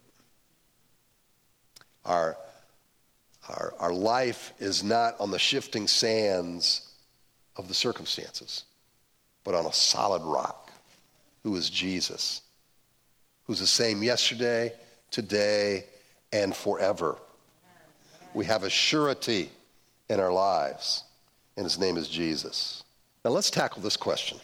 Our, 2.04 2.38
our, 3.48 3.74
our 3.80 3.92
life 3.92 4.52
is 4.60 4.84
not 4.84 5.16
on 5.18 5.32
the 5.32 5.38
shifting 5.38 5.88
sands 5.88 6.92
of 7.56 7.66
the 7.66 7.74
circumstances, 7.74 8.64
but 9.42 9.54
on 9.54 9.66
a 9.66 9.72
solid 9.72 10.22
rock, 10.22 10.59
who 11.42 11.56
is 11.56 11.70
Jesus, 11.70 12.42
who's 13.46 13.60
the 13.60 13.66
same 13.66 14.02
yesterday, 14.02 14.72
today, 15.10 15.84
and 16.32 16.54
forever. 16.54 17.16
We 18.34 18.44
have 18.44 18.62
a 18.62 18.70
surety 18.70 19.50
in 20.08 20.20
our 20.20 20.32
lives, 20.32 21.04
and 21.56 21.64
his 21.64 21.78
name 21.78 21.96
is 21.96 22.08
Jesus. 22.08 22.84
Now 23.24 23.32
let's 23.32 23.50
tackle 23.50 23.82
this 23.82 23.96
question. 23.96 24.38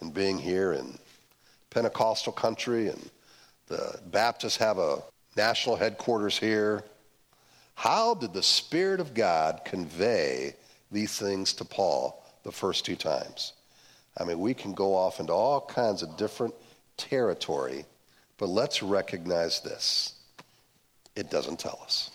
And 0.00 0.12
being 0.12 0.38
here 0.38 0.72
in 0.72 0.98
Pentecostal 1.70 2.32
country, 2.32 2.88
and 2.88 3.10
the 3.66 3.98
Baptists 4.10 4.56
have 4.58 4.78
a 4.78 5.02
national 5.36 5.76
headquarters 5.76 6.38
here, 6.38 6.84
how 7.74 8.14
did 8.14 8.32
the 8.32 8.42
Spirit 8.42 9.00
of 9.00 9.14
God 9.14 9.60
convey 9.64 10.54
these 10.90 11.18
things 11.18 11.52
to 11.54 11.64
Paul 11.64 12.24
the 12.42 12.52
first 12.52 12.84
two 12.84 12.96
times? 12.96 13.52
I 14.16 14.24
mean, 14.24 14.38
we 14.38 14.54
can 14.54 14.72
go 14.72 14.94
off 14.94 15.20
into 15.20 15.32
all 15.32 15.60
kinds 15.60 16.02
of 16.02 16.16
different 16.16 16.54
territory 16.96 17.84
but 18.38 18.48
let's 18.48 18.82
recognize 18.82 19.60
this 19.60 20.12
it 21.14 21.30
doesn't 21.30 21.58
tell 21.58 21.80
us. 21.82 22.10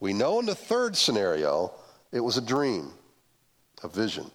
We 0.00 0.12
know 0.12 0.38
in 0.38 0.46
the 0.46 0.54
third 0.54 0.96
scenario 0.96 1.72
it 2.12 2.20
was 2.20 2.36
a 2.36 2.42
dream, 2.42 2.92
a 3.82 3.88
vision, 3.88 4.30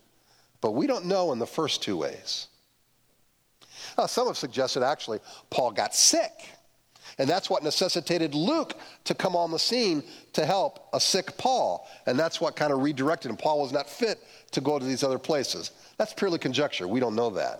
but 0.62 0.72
we 0.72 0.88
don't 0.88 1.06
know 1.06 1.32
in 1.32 1.40
the 1.40 1.46
first 1.46 1.84
two 1.84 1.98
ways. 1.98 2.48
Now, 3.98 4.08
some 4.08 4.28
have 4.28 4.38
suggested 4.38 4.84
actually 4.84 5.20
Paul 5.50 5.72
got 5.72 5.94
sick. 5.94 6.32
And 7.18 7.30
that's 7.30 7.50
what 7.50 7.64
necessitated 7.64 8.34
Luke 8.34 8.76
to 9.06 9.14
come 9.14 9.36
on 9.36 9.52
the 9.52 9.60
scene 9.60 10.04
to 10.34 10.46
help 10.46 10.88
a 10.94 11.02
sick 11.02 11.38
Paul. 11.38 11.86
And 12.06 12.18
that's 12.18 12.40
what 12.40 12.56
kind 12.56 12.72
of 12.72 12.82
redirected 12.82 13.30
him. 13.30 13.36
Paul 13.36 13.62
was 13.62 13.74
not 13.74 13.90
fit 13.90 14.20
to 14.52 14.62
go 14.62 14.80
to 14.80 14.86
these 14.86 15.04
other 15.04 15.20
places. 15.20 15.72
That's 16.00 16.14
purely 16.14 16.40
conjecture. 16.40 16.88
We 16.88 17.02
don't 17.02 17.16
know 17.16 17.30
that. 17.32 17.60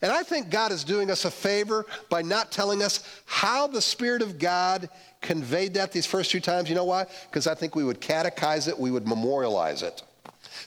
And 0.00 0.10
I 0.12 0.22
think 0.22 0.48
God 0.48 0.72
is 0.72 0.84
doing 0.84 1.10
us 1.10 1.24
a 1.24 1.30
favor 1.30 1.84
by 2.08 2.22
not 2.22 2.52
telling 2.52 2.82
us 2.82 3.04
how 3.26 3.66
the 3.66 3.82
Spirit 3.82 4.22
of 4.22 4.38
God 4.38 4.88
conveyed 5.20 5.74
that 5.74 5.92
these 5.92 6.06
first 6.06 6.30
two 6.30 6.40
times. 6.40 6.68
You 6.68 6.76
know 6.76 6.84
why? 6.84 7.06
Because 7.28 7.46
I 7.48 7.54
think 7.54 7.74
we 7.74 7.84
would 7.84 8.00
catechize 8.00 8.68
it, 8.68 8.78
we 8.78 8.92
would 8.92 9.06
memorialize 9.06 9.82
it. 9.82 10.02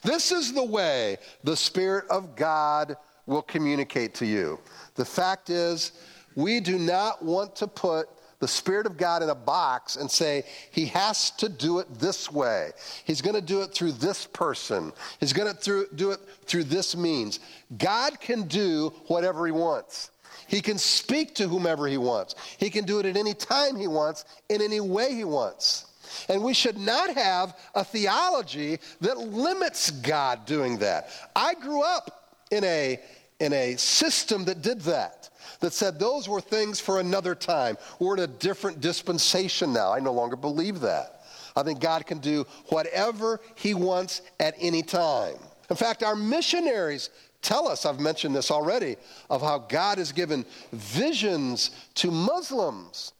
This 0.02 0.32
is 0.32 0.52
the 0.52 0.64
way 0.64 1.16
the 1.44 1.56
Spirit 1.56 2.04
of 2.10 2.36
God 2.36 2.96
will 3.24 3.42
communicate 3.42 4.14
to 4.16 4.26
you. 4.26 4.58
The 4.96 5.04
fact 5.04 5.48
is, 5.48 5.92
we 6.34 6.60
do 6.60 6.78
not 6.78 7.24
want 7.24 7.56
to 7.56 7.66
put 7.66 8.08
the 8.38 8.48
Spirit 8.48 8.86
of 8.86 8.96
God 8.96 9.22
in 9.22 9.30
a 9.30 9.34
box 9.34 9.96
and 9.96 10.10
say, 10.10 10.44
He 10.70 10.86
has 10.86 11.30
to 11.32 11.48
do 11.48 11.78
it 11.78 11.98
this 11.98 12.30
way. 12.30 12.72
He's 13.04 13.22
going 13.22 13.34
to 13.34 13.40
do 13.40 13.62
it 13.62 13.72
through 13.72 13.92
this 13.92 14.26
person. 14.26 14.92
He's 15.20 15.32
going 15.32 15.54
to 15.54 15.86
do 15.94 16.10
it 16.10 16.20
through 16.44 16.64
this 16.64 16.96
means. 16.96 17.40
God 17.78 18.20
can 18.20 18.42
do 18.42 18.92
whatever 19.06 19.46
He 19.46 19.52
wants. 19.52 20.10
He 20.48 20.60
can 20.60 20.78
speak 20.78 21.34
to 21.36 21.48
whomever 21.48 21.86
He 21.86 21.98
wants. 21.98 22.34
He 22.58 22.70
can 22.70 22.84
do 22.84 22.98
it 22.98 23.06
at 23.06 23.16
any 23.16 23.34
time 23.34 23.76
He 23.76 23.88
wants, 23.88 24.24
in 24.48 24.60
any 24.60 24.80
way 24.80 25.14
He 25.14 25.24
wants. 25.24 25.86
And 26.28 26.42
we 26.42 26.54
should 26.54 26.78
not 26.78 27.14
have 27.14 27.56
a 27.74 27.84
theology 27.84 28.78
that 29.00 29.18
limits 29.18 29.90
God 29.90 30.46
doing 30.46 30.78
that. 30.78 31.10
I 31.34 31.54
grew 31.54 31.82
up 31.82 32.36
in 32.50 32.64
a, 32.64 33.00
in 33.40 33.52
a 33.52 33.76
system 33.76 34.44
that 34.44 34.62
did 34.62 34.82
that 34.82 35.30
that 35.60 35.72
said 35.72 35.98
those 35.98 36.28
were 36.28 36.40
things 36.40 36.80
for 36.80 37.00
another 37.00 37.34
time. 37.34 37.76
We're 37.98 38.14
in 38.14 38.22
a 38.22 38.26
different 38.26 38.80
dispensation 38.80 39.72
now. 39.72 39.92
I 39.92 40.00
no 40.00 40.12
longer 40.12 40.36
believe 40.36 40.80
that. 40.80 41.22
I 41.56 41.62
think 41.62 41.80
God 41.80 42.06
can 42.06 42.18
do 42.18 42.46
whatever 42.68 43.40
He 43.54 43.74
wants 43.74 44.22
at 44.38 44.54
any 44.60 44.82
time. 44.82 45.36
In 45.70 45.76
fact, 45.76 46.02
our 46.02 46.14
missionaries 46.14 47.10
tell 47.42 47.68
us, 47.68 47.86
I've 47.86 48.00
mentioned 48.00 48.34
this 48.34 48.50
already, 48.50 48.96
of 49.30 49.40
how 49.40 49.58
God 49.58 49.98
has 49.98 50.12
given 50.12 50.44
visions 50.72 51.70
to 51.94 52.10
Muslims, 52.10 53.12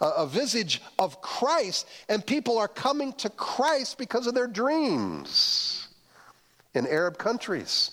a, 0.00 0.06
a 0.08 0.26
visage 0.26 0.82
of 0.98 1.20
Christ, 1.20 1.86
and 2.08 2.24
people 2.26 2.58
are 2.58 2.68
coming 2.68 3.12
to 3.14 3.30
Christ 3.30 3.98
because 3.98 4.26
of 4.26 4.34
their 4.34 4.46
dreams 4.46 5.88
in 6.74 6.86
Arab 6.86 7.18
countries. 7.18 7.92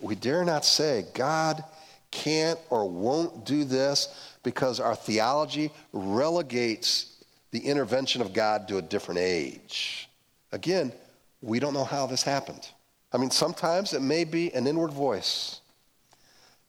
We 0.00 0.14
dare 0.14 0.44
not 0.44 0.64
say 0.64 1.04
God 1.14 1.64
can't 2.10 2.58
or 2.70 2.88
won't 2.88 3.44
do 3.44 3.64
this 3.64 4.34
because 4.42 4.80
our 4.80 4.94
theology 4.94 5.70
relegates 5.92 7.22
the 7.50 7.60
intervention 7.60 8.20
of 8.20 8.32
God 8.32 8.68
to 8.68 8.78
a 8.78 8.82
different 8.82 9.20
age. 9.20 10.08
Again, 10.52 10.92
we 11.40 11.58
don't 11.60 11.74
know 11.74 11.84
how 11.84 12.06
this 12.06 12.22
happened. 12.22 12.68
I 13.12 13.18
mean, 13.18 13.30
sometimes 13.30 13.92
it 13.92 14.02
may 14.02 14.24
be 14.24 14.52
an 14.54 14.66
inward 14.66 14.92
voice. 14.92 15.60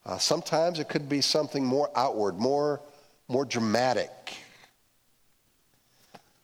Uh, 0.05 0.17
sometimes 0.17 0.79
it 0.79 0.87
could 0.87 1.09
be 1.09 1.21
something 1.21 1.65
more 1.65 1.89
outward, 1.95 2.37
more, 2.37 2.81
more 3.27 3.45
dramatic. 3.45 4.11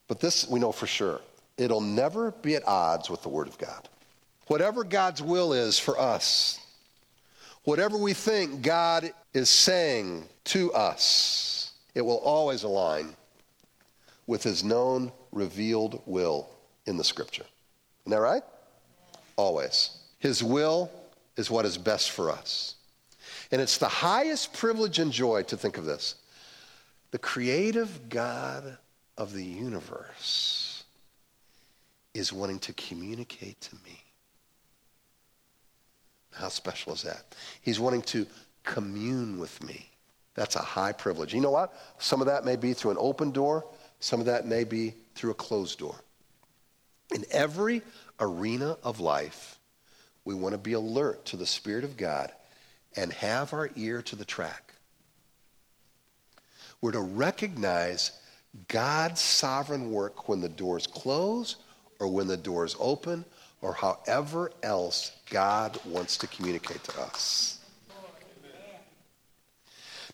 But 0.08 0.20
this 0.20 0.48
we 0.48 0.60
know 0.60 0.72
for 0.72 0.86
sure 0.86 1.20
it'll 1.56 1.80
never 1.80 2.32
be 2.32 2.54
at 2.54 2.66
odds 2.68 3.08
with 3.08 3.22
the 3.22 3.28
Word 3.28 3.48
of 3.48 3.58
God. 3.58 3.88
Whatever 4.46 4.84
God's 4.84 5.22
will 5.22 5.52
is 5.52 5.78
for 5.78 5.98
us, 5.98 6.60
Whatever 7.66 7.98
we 7.98 8.12
think 8.12 8.62
God 8.62 9.10
is 9.34 9.50
saying 9.50 10.28
to 10.44 10.72
us, 10.72 11.72
it 11.96 12.00
will 12.00 12.18
always 12.18 12.62
align 12.62 13.16
with 14.28 14.44
his 14.44 14.62
known, 14.62 15.10
revealed 15.32 16.00
will 16.06 16.48
in 16.86 16.96
the 16.96 17.02
scripture. 17.02 17.42
Isn't 18.04 18.12
that 18.12 18.20
right? 18.20 18.44
Always. 19.34 19.98
His 20.20 20.44
will 20.44 20.92
is 21.36 21.50
what 21.50 21.64
is 21.64 21.76
best 21.76 22.12
for 22.12 22.30
us. 22.30 22.76
And 23.50 23.60
it's 23.60 23.78
the 23.78 23.88
highest 23.88 24.52
privilege 24.52 25.00
and 25.00 25.10
joy 25.10 25.42
to 25.42 25.56
think 25.56 25.76
of 25.76 25.84
this. 25.84 26.14
The 27.10 27.18
creative 27.18 28.08
God 28.08 28.78
of 29.18 29.32
the 29.32 29.44
universe 29.44 30.84
is 32.14 32.32
wanting 32.32 32.60
to 32.60 32.72
communicate 32.74 33.60
to 33.62 33.74
me 33.84 34.05
how 36.36 36.48
special 36.48 36.92
is 36.92 37.02
that? 37.02 37.34
He's 37.62 37.80
wanting 37.80 38.02
to 38.02 38.26
commune 38.62 39.38
with 39.38 39.62
me. 39.62 39.90
That's 40.34 40.56
a 40.56 40.60
high 40.60 40.92
privilege. 40.92 41.34
You 41.34 41.40
know 41.40 41.50
what? 41.50 41.74
Some 41.98 42.20
of 42.20 42.26
that 42.26 42.44
may 42.44 42.56
be 42.56 42.74
through 42.74 42.90
an 42.90 42.98
open 43.00 43.30
door, 43.30 43.64
some 44.00 44.20
of 44.20 44.26
that 44.26 44.46
may 44.46 44.64
be 44.64 44.94
through 45.14 45.30
a 45.30 45.34
closed 45.34 45.78
door. 45.78 45.96
In 47.14 47.24
every 47.30 47.82
arena 48.20 48.76
of 48.82 49.00
life, 49.00 49.58
we 50.24 50.34
want 50.34 50.52
to 50.52 50.58
be 50.58 50.74
alert 50.74 51.24
to 51.26 51.36
the 51.36 51.46
Spirit 51.46 51.84
of 51.84 51.96
God 51.96 52.32
and 52.96 53.12
have 53.14 53.52
our 53.52 53.70
ear 53.76 54.02
to 54.02 54.16
the 54.16 54.24
track. 54.24 54.74
We're 56.80 56.92
to 56.92 57.00
recognize 57.00 58.12
God's 58.68 59.20
sovereign 59.20 59.90
work 59.90 60.28
when 60.28 60.40
the 60.40 60.48
doors 60.48 60.86
close 60.86 61.56
or 61.98 62.08
when 62.08 62.26
the 62.26 62.36
doors 62.36 62.76
open 62.78 63.24
or 63.66 63.72
however 63.72 64.52
else 64.62 65.10
God 65.28 65.76
wants 65.84 66.16
to 66.18 66.28
communicate 66.28 66.84
to 66.84 67.00
us. 67.00 67.58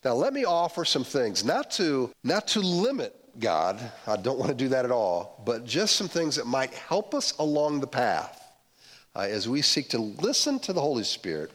Now 0.02 0.14
let 0.14 0.32
me 0.32 0.46
offer 0.46 0.86
some 0.86 1.04
things, 1.04 1.44
not 1.44 1.70
to 1.72 2.10
not 2.24 2.48
to 2.48 2.60
limit 2.60 3.14
God. 3.38 3.78
I 4.06 4.16
don't 4.16 4.38
want 4.38 4.48
to 4.48 4.56
do 4.56 4.68
that 4.68 4.86
at 4.86 4.90
all, 4.90 5.42
but 5.44 5.66
just 5.66 5.96
some 5.96 6.08
things 6.08 6.36
that 6.36 6.46
might 6.46 6.72
help 6.72 7.14
us 7.14 7.36
along 7.38 7.80
the 7.80 7.86
path 7.86 8.42
uh, 9.14 9.20
as 9.20 9.48
we 9.48 9.60
seek 9.60 9.90
to 9.90 9.98
listen 9.98 10.58
to 10.60 10.72
the 10.72 10.80
Holy 10.80 11.04
Spirit 11.04 11.50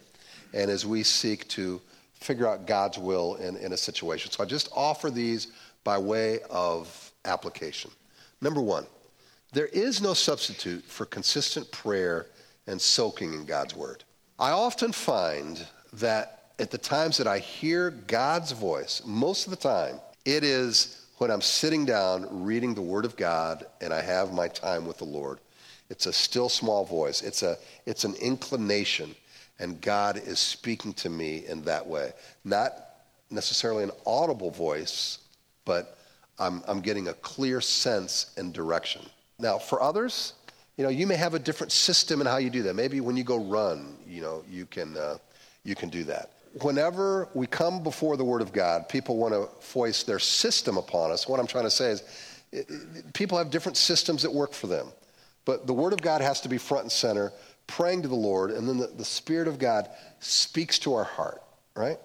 and 0.53 0.69
as 0.69 0.85
we 0.85 1.01
seek 1.01 1.47
to 1.49 1.81
figure 2.13 2.47
out 2.47 2.67
God's 2.67 2.99
will 2.99 3.35
in, 3.35 3.57
in 3.57 3.73
a 3.73 3.77
situation. 3.77 4.31
So 4.31 4.43
I 4.43 4.45
just 4.45 4.69
offer 4.71 5.09
these 5.09 5.47
by 5.83 5.97
way 5.97 6.41
of 6.49 7.11
application. 7.25 7.89
Number 8.39 8.61
one, 8.61 8.85
there 9.53 9.67
is 9.67 10.01
no 10.01 10.13
substitute 10.13 10.83
for 10.83 11.05
consistent 11.05 11.71
prayer 11.71 12.27
and 12.67 12.79
soaking 12.79 13.33
in 13.33 13.45
God's 13.45 13.75
Word. 13.75 14.03
I 14.37 14.51
often 14.51 14.91
find 14.91 15.65
that 15.93 16.51
at 16.59 16.71
the 16.71 16.77
times 16.77 17.17
that 17.17 17.27
I 17.27 17.39
hear 17.39 17.91
God's 17.91 18.51
voice, 18.51 19.01
most 19.05 19.45
of 19.45 19.51
the 19.51 19.57
time, 19.57 19.99
it 20.25 20.43
is 20.43 21.05
when 21.17 21.31
I'm 21.31 21.41
sitting 21.41 21.85
down 21.85 22.43
reading 22.43 22.75
the 22.75 22.81
Word 22.81 23.05
of 23.05 23.15
God 23.15 23.65
and 23.81 23.93
I 23.93 24.01
have 24.01 24.33
my 24.33 24.47
time 24.47 24.85
with 24.85 24.97
the 24.97 25.05
Lord. 25.05 25.39
It's 25.89 26.05
a 26.05 26.13
still 26.13 26.49
small 26.49 26.83
voice, 26.83 27.21
it's, 27.21 27.43
a, 27.43 27.57
it's 27.85 28.03
an 28.03 28.15
inclination, 28.15 29.15
and 29.59 29.79
God 29.81 30.17
is 30.17 30.39
speaking 30.39 30.93
to 30.95 31.09
me 31.09 31.45
in 31.47 31.61
that 31.63 31.85
way. 31.87 32.11
Not 32.43 32.73
necessarily 33.29 33.83
an 33.83 33.91
audible 34.05 34.51
voice, 34.51 35.19
but 35.65 35.97
I'm, 36.37 36.61
I'm 36.67 36.81
getting 36.81 37.07
a 37.07 37.13
clear 37.13 37.61
sense 37.61 38.33
and 38.37 38.53
direction. 38.53 39.01
Now, 39.39 39.59
for 39.59 39.81
others, 39.81 40.33
you 40.77 40.83
know, 40.83 40.89
you 40.89 41.05
may 41.05 41.15
have 41.15 41.35
a 41.35 41.39
different 41.39 41.71
system 41.71 42.21
in 42.21 42.27
how 42.27 42.37
you 42.37 42.49
do 42.49 42.63
that. 42.63 42.73
Maybe 42.73 43.01
when 43.01 43.15
you 43.15 43.23
go 43.23 43.37
run, 43.37 43.97
you 44.07 44.21
know, 44.21 44.43
you 44.49 44.65
can, 44.65 44.97
uh, 44.97 45.17
you 45.63 45.75
can 45.75 45.89
do 45.89 46.03
that. 46.05 46.31
Whenever 46.61 47.29
we 47.35 47.45
come 47.45 47.83
before 47.83 48.17
the 48.17 48.23
Word 48.23 48.41
of 48.41 48.51
God, 48.51 48.89
people 48.89 49.17
want 49.17 49.33
to 49.33 49.47
voice 49.71 50.03
their 50.03 50.17
system 50.17 50.77
upon 50.77 51.11
us. 51.11 51.27
What 51.27 51.39
I'm 51.39 51.45
trying 51.45 51.65
to 51.65 51.71
say 51.71 51.91
is, 51.91 52.03
it, 52.51 52.67
it, 52.69 53.13
people 53.13 53.37
have 53.37 53.51
different 53.51 53.77
systems 53.77 54.23
that 54.23 54.33
work 54.33 54.53
for 54.53 54.67
them. 54.67 54.87
But 55.45 55.67
the 55.67 55.73
Word 55.73 55.93
of 55.93 56.01
God 56.01 56.21
has 56.21 56.41
to 56.41 56.49
be 56.49 56.57
front 56.57 56.83
and 56.83 56.91
center, 56.91 57.31
praying 57.67 58.01
to 58.03 58.07
the 58.07 58.15
Lord, 58.15 58.51
and 58.51 58.67
then 58.67 58.77
the, 58.77 58.87
the 58.87 59.05
Spirit 59.05 59.47
of 59.47 59.59
God 59.59 59.87
speaks 60.19 60.79
to 60.79 60.95
our 60.95 61.03
heart, 61.03 61.43
right? 61.75 61.99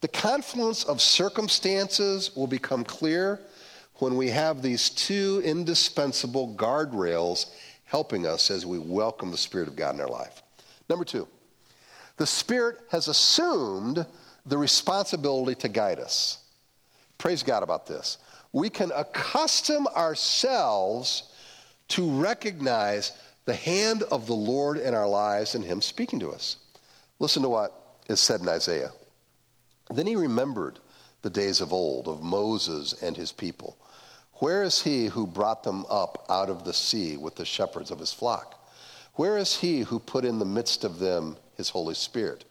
The 0.00 0.08
confluence 0.08 0.82
of 0.82 1.00
circumstances 1.00 2.34
will 2.34 2.48
become 2.48 2.82
clear 2.82 3.40
when 4.02 4.16
we 4.16 4.30
have 4.30 4.62
these 4.62 4.90
two 4.90 5.40
indispensable 5.44 6.56
guardrails 6.56 7.50
helping 7.84 8.26
us 8.26 8.50
as 8.50 8.66
we 8.66 8.76
welcome 8.76 9.30
the 9.30 9.36
Spirit 9.36 9.68
of 9.68 9.76
God 9.76 9.94
in 9.94 10.00
our 10.00 10.10
life. 10.10 10.42
Number 10.88 11.04
two, 11.04 11.28
the 12.16 12.26
Spirit 12.26 12.80
has 12.90 13.06
assumed 13.06 14.04
the 14.44 14.58
responsibility 14.58 15.54
to 15.60 15.68
guide 15.68 16.00
us. 16.00 16.42
Praise 17.16 17.44
God 17.44 17.62
about 17.62 17.86
this. 17.86 18.18
We 18.52 18.70
can 18.70 18.90
accustom 18.92 19.86
ourselves 19.86 21.30
to 21.90 22.10
recognize 22.10 23.12
the 23.44 23.54
hand 23.54 24.02
of 24.10 24.26
the 24.26 24.34
Lord 24.34 24.78
in 24.78 24.94
our 24.94 25.08
lives 25.08 25.54
and 25.54 25.64
Him 25.64 25.80
speaking 25.80 26.18
to 26.18 26.32
us. 26.32 26.56
Listen 27.20 27.40
to 27.44 27.48
what 27.48 28.00
is 28.08 28.18
said 28.18 28.40
in 28.40 28.48
Isaiah. 28.48 28.90
Then 29.94 30.08
he 30.08 30.16
remembered 30.16 30.80
the 31.22 31.30
days 31.30 31.60
of 31.60 31.72
old 31.72 32.08
of 32.08 32.20
Moses 32.20 33.00
and 33.00 33.16
his 33.16 33.30
people 33.30 33.76
where 34.42 34.64
is 34.64 34.82
he 34.82 35.06
who 35.06 35.24
brought 35.24 35.62
them 35.62 35.86
up 35.88 36.26
out 36.28 36.50
of 36.50 36.64
the 36.64 36.72
sea 36.72 37.16
with 37.16 37.36
the 37.36 37.44
shepherds 37.44 37.92
of 37.92 38.00
his 38.00 38.12
flock? 38.12 38.68
Where 39.14 39.38
is 39.38 39.56
he 39.56 39.82
who 39.82 40.00
put 40.00 40.24
in 40.24 40.40
the 40.40 40.44
midst 40.44 40.82
of 40.82 40.98
them 40.98 41.36
his 41.54 41.68
Holy 41.68 41.94
Spirit, 41.94 42.44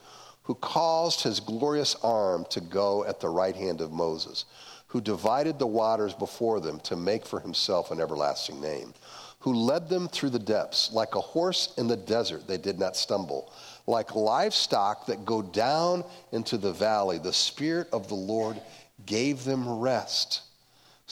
who 0.43 0.56
caused 0.56 1.21
his 1.21 1.41
glorious 1.41 1.95
arm 2.01 2.45
to 2.51 2.62
go 2.62 3.04
at 3.04 3.19
the 3.19 3.27
right 3.27 3.58
hand 3.58 3.82
of 3.82 3.91
Moses, 3.91 4.45
who 4.88 5.01
divided 5.01 5.60
the 5.60 5.67
waters 5.67 6.13
before 6.13 6.62
them 6.62 6.80
to 6.80 6.95
make 6.95 7.25
for 7.25 7.41
himself 7.41 7.91
an 7.91 7.99
everlasting 7.99 8.62
name, 8.62 8.93
who 9.39 9.54
led 9.54 9.89
them 9.89 10.08
through 10.08 10.30
the 10.30 10.39
depths? 10.39 10.93
Like 10.93 11.15
a 11.15 11.19
horse 11.19 11.73
in 11.77 11.89
the 11.89 11.97
desert, 11.97 12.47
they 12.47 12.58
did 12.58 12.80
not 12.80 12.95
stumble. 12.95 13.51
Like 13.86 14.15
livestock 14.15 15.08
that 15.08 15.25
go 15.25 15.41
down 15.41 16.06
into 16.32 16.58
the 16.58 16.71
valley, 16.71 17.17
the 17.17 17.34
Spirit 17.34 17.89
of 17.91 18.08
the 18.08 18.15
Lord 18.15 18.62
gave 19.06 19.43
them 19.43 19.67
rest. 19.67 20.43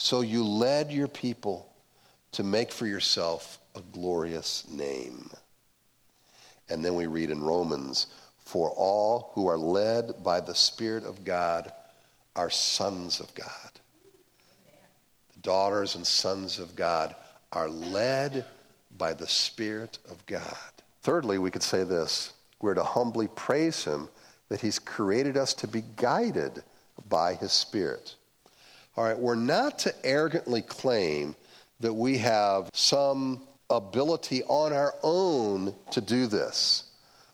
So 0.00 0.22
you 0.22 0.42
led 0.42 0.90
your 0.90 1.08
people 1.08 1.70
to 2.32 2.42
make 2.42 2.72
for 2.72 2.86
yourself 2.86 3.58
a 3.74 3.82
glorious 3.92 4.66
name. 4.70 5.28
And 6.70 6.82
then 6.82 6.94
we 6.94 7.06
read 7.06 7.28
in 7.28 7.42
Romans, 7.42 8.06
for 8.38 8.70
all 8.70 9.30
who 9.34 9.46
are 9.46 9.58
led 9.58 10.24
by 10.24 10.40
the 10.40 10.54
Spirit 10.54 11.04
of 11.04 11.22
God 11.22 11.70
are 12.34 12.48
sons 12.48 13.20
of 13.20 13.34
God. 13.34 13.70
The 15.34 15.40
daughters 15.42 15.94
and 15.94 16.06
sons 16.06 16.58
of 16.58 16.74
God 16.74 17.14
are 17.52 17.68
led 17.68 18.46
by 18.96 19.12
the 19.12 19.28
Spirit 19.28 19.98
of 20.10 20.24
God. 20.24 20.72
Thirdly, 21.02 21.36
we 21.36 21.50
could 21.50 21.62
say 21.62 21.84
this 21.84 22.32
we're 22.62 22.72
to 22.72 22.84
humbly 22.84 23.28
praise 23.28 23.84
Him 23.84 24.08
that 24.48 24.62
He's 24.62 24.78
created 24.78 25.36
us 25.36 25.52
to 25.54 25.68
be 25.68 25.82
guided 25.96 26.62
by 27.10 27.34
His 27.34 27.52
Spirit. 27.52 28.14
All 29.00 29.06
right, 29.06 29.18
we're 29.18 29.34
not 29.34 29.78
to 29.78 29.94
arrogantly 30.04 30.60
claim 30.60 31.34
that 31.80 31.94
we 31.94 32.18
have 32.18 32.68
some 32.74 33.40
ability 33.70 34.42
on 34.42 34.74
our 34.74 34.94
own 35.02 35.74
to 35.92 36.02
do 36.02 36.26
this, 36.26 36.84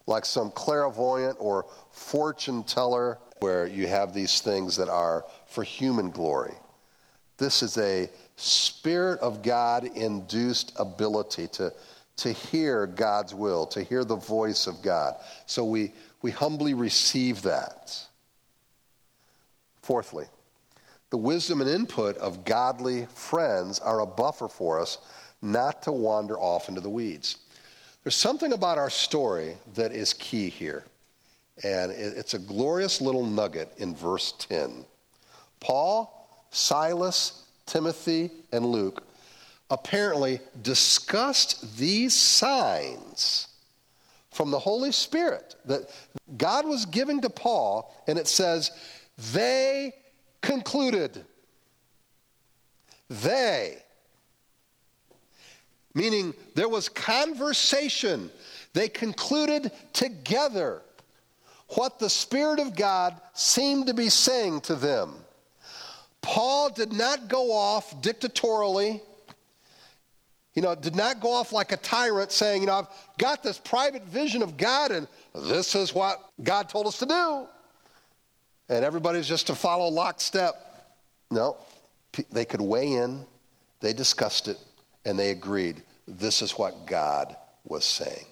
like 0.07 0.25
some 0.25 0.53
clairvoyant 0.53 1.37
or 1.41 1.67
fortune 1.91 2.63
teller, 2.63 3.19
where 3.41 3.67
you 3.67 3.89
have 3.89 4.15
these 4.15 4.41
things 4.41 4.77
that 4.77 4.89
are 4.89 5.25
for 5.49 5.65
human 5.65 6.11
glory. 6.11 6.55
This 7.37 7.65
is 7.65 7.77
a 7.79 8.09
Spirit 8.37 9.19
of 9.19 9.43
God 9.43 9.87
induced 9.97 10.73
ability 10.79 11.49
to, 11.49 11.73
to 12.19 12.31
hear 12.31 12.87
God's 12.87 13.35
will, 13.35 13.67
to 13.67 13.83
hear 13.83 14.05
the 14.05 14.15
voice 14.15 14.69
of 14.69 14.83
God. 14.83 15.17
So 15.47 15.65
we, 15.65 15.93
we 16.23 16.31
humbly 16.31 16.75
receive 16.75 17.43
that. 17.43 18.01
Fourthly, 19.83 20.27
the 21.11 21.17
wisdom 21.17 21.61
and 21.61 21.71
input 21.71 22.17
of 22.19 22.45
godly 22.45 23.07
friends 23.07 23.79
are 23.79 24.01
a 24.01 24.07
buffer 24.07 24.49
for 24.49 24.81
us 24.81 24.99
not 25.43 25.83
to 25.83 25.93
wander 25.93 26.39
off 26.39 26.69
into 26.69 26.81
the 26.81 26.91
weeds. 26.91 27.39
There's 28.03 28.15
something 28.15 28.53
about 28.53 28.79
our 28.79 28.91
story 28.91 29.57
that 29.75 29.93
is 29.93 30.13
key 30.13 30.49
here, 30.49 30.85
and 31.65 31.91
it's 31.93 32.35
a 32.35 32.39
glorious 32.39 33.01
little 33.01 33.25
nugget 33.27 33.73
in 33.79 33.95
verse 33.95 34.33
10. 34.39 34.85
Paul, 35.61 36.47
Silas, 36.51 37.45
Timothy, 37.67 38.31
and 38.53 38.65
Luke 38.67 39.03
apparently 39.71 40.41
discussed 40.63 41.77
these 41.77 42.15
signs 42.15 43.49
from 44.31 44.51
the 44.51 44.59
Holy 44.59 44.93
Spirit 44.93 45.57
that 45.65 45.91
God 46.37 46.67
was 46.67 46.87
giving 46.87 47.21
to 47.23 47.31
Paul, 47.31 47.95
and 48.07 48.19
it 48.19 48.29
says, 48.29 48.71
they 49.33 49.93
concluded. 50.43 51.25
They. 53.09 53.79
Meaning 55.95 56.35
there 56.55 56.69
was 56.69 56.89
conversation. 56.89 58.31
They 58.75 58.89
concluded 58.89 59.73
together 59.93 60.83
what 61.71 61.99
the 61.99 62.11
Spirit 62.11 62.61
of 62.61 62.77
God 62.77 63.19
seemed 63.33 63.87
to 63.87 63.95
be 63.95 64.09
saying 64.09 64.61
to 64.63 64.75
them. 64.75 65.15
Paul 66.21 66.71
did 66.71 66.93
not 66.93 67.29
go 67.29 67.53
off 67.53 68.03
dictatorially. 68.03 69.01
You 70.55 70.63
know, 70.63 70.75
did 70.75 70.97
not 70.97 71.21
go 71.21 71.33
off 71.33 71.53
like 71.53 71.73
a 71.73 71.77
tyrant 71.77 72.33
saying, 72.33 72.63
you 72.63 72.67
know, 72.67 72.75
I've 72.75 72.89
got 73.19 73.43
this 73.43 73.59
private 73.59 74.05
vision 74.05 74.43
of 74.43 74.57
God 74.57 74.91
and 74.91 75.07
this 75.35 75.75
is 75.75 75.95
what 75.95 76.19
God 76.43 76.69
told 76.69 76.87
us 76.87 76.99
to 76.99 77.07
do 77.07 77.47
and 78.69 78.85
everybody's 78.85 79.29
just 79.29 79.47
to 79.49 79.55
follow 79.55 79.89
lockstep. 79.89 80.55
No, 81.31 81.57
they 82.31 82.45
could 82.45 82.61
weigh 82.61 82.93
in, 82.93 83.25
they 83.81 83.93
discussed 83.93 84.49
it, 84.49 84.59
and 85.05 85.19
they 85.19 85.31
agreed 85.31 85.83
this 86.07 86.43
is 86.43 86.53
what 86.53 86.87
God 86.87 87.37
was 87.65 87.85
saying. 87.85 88.27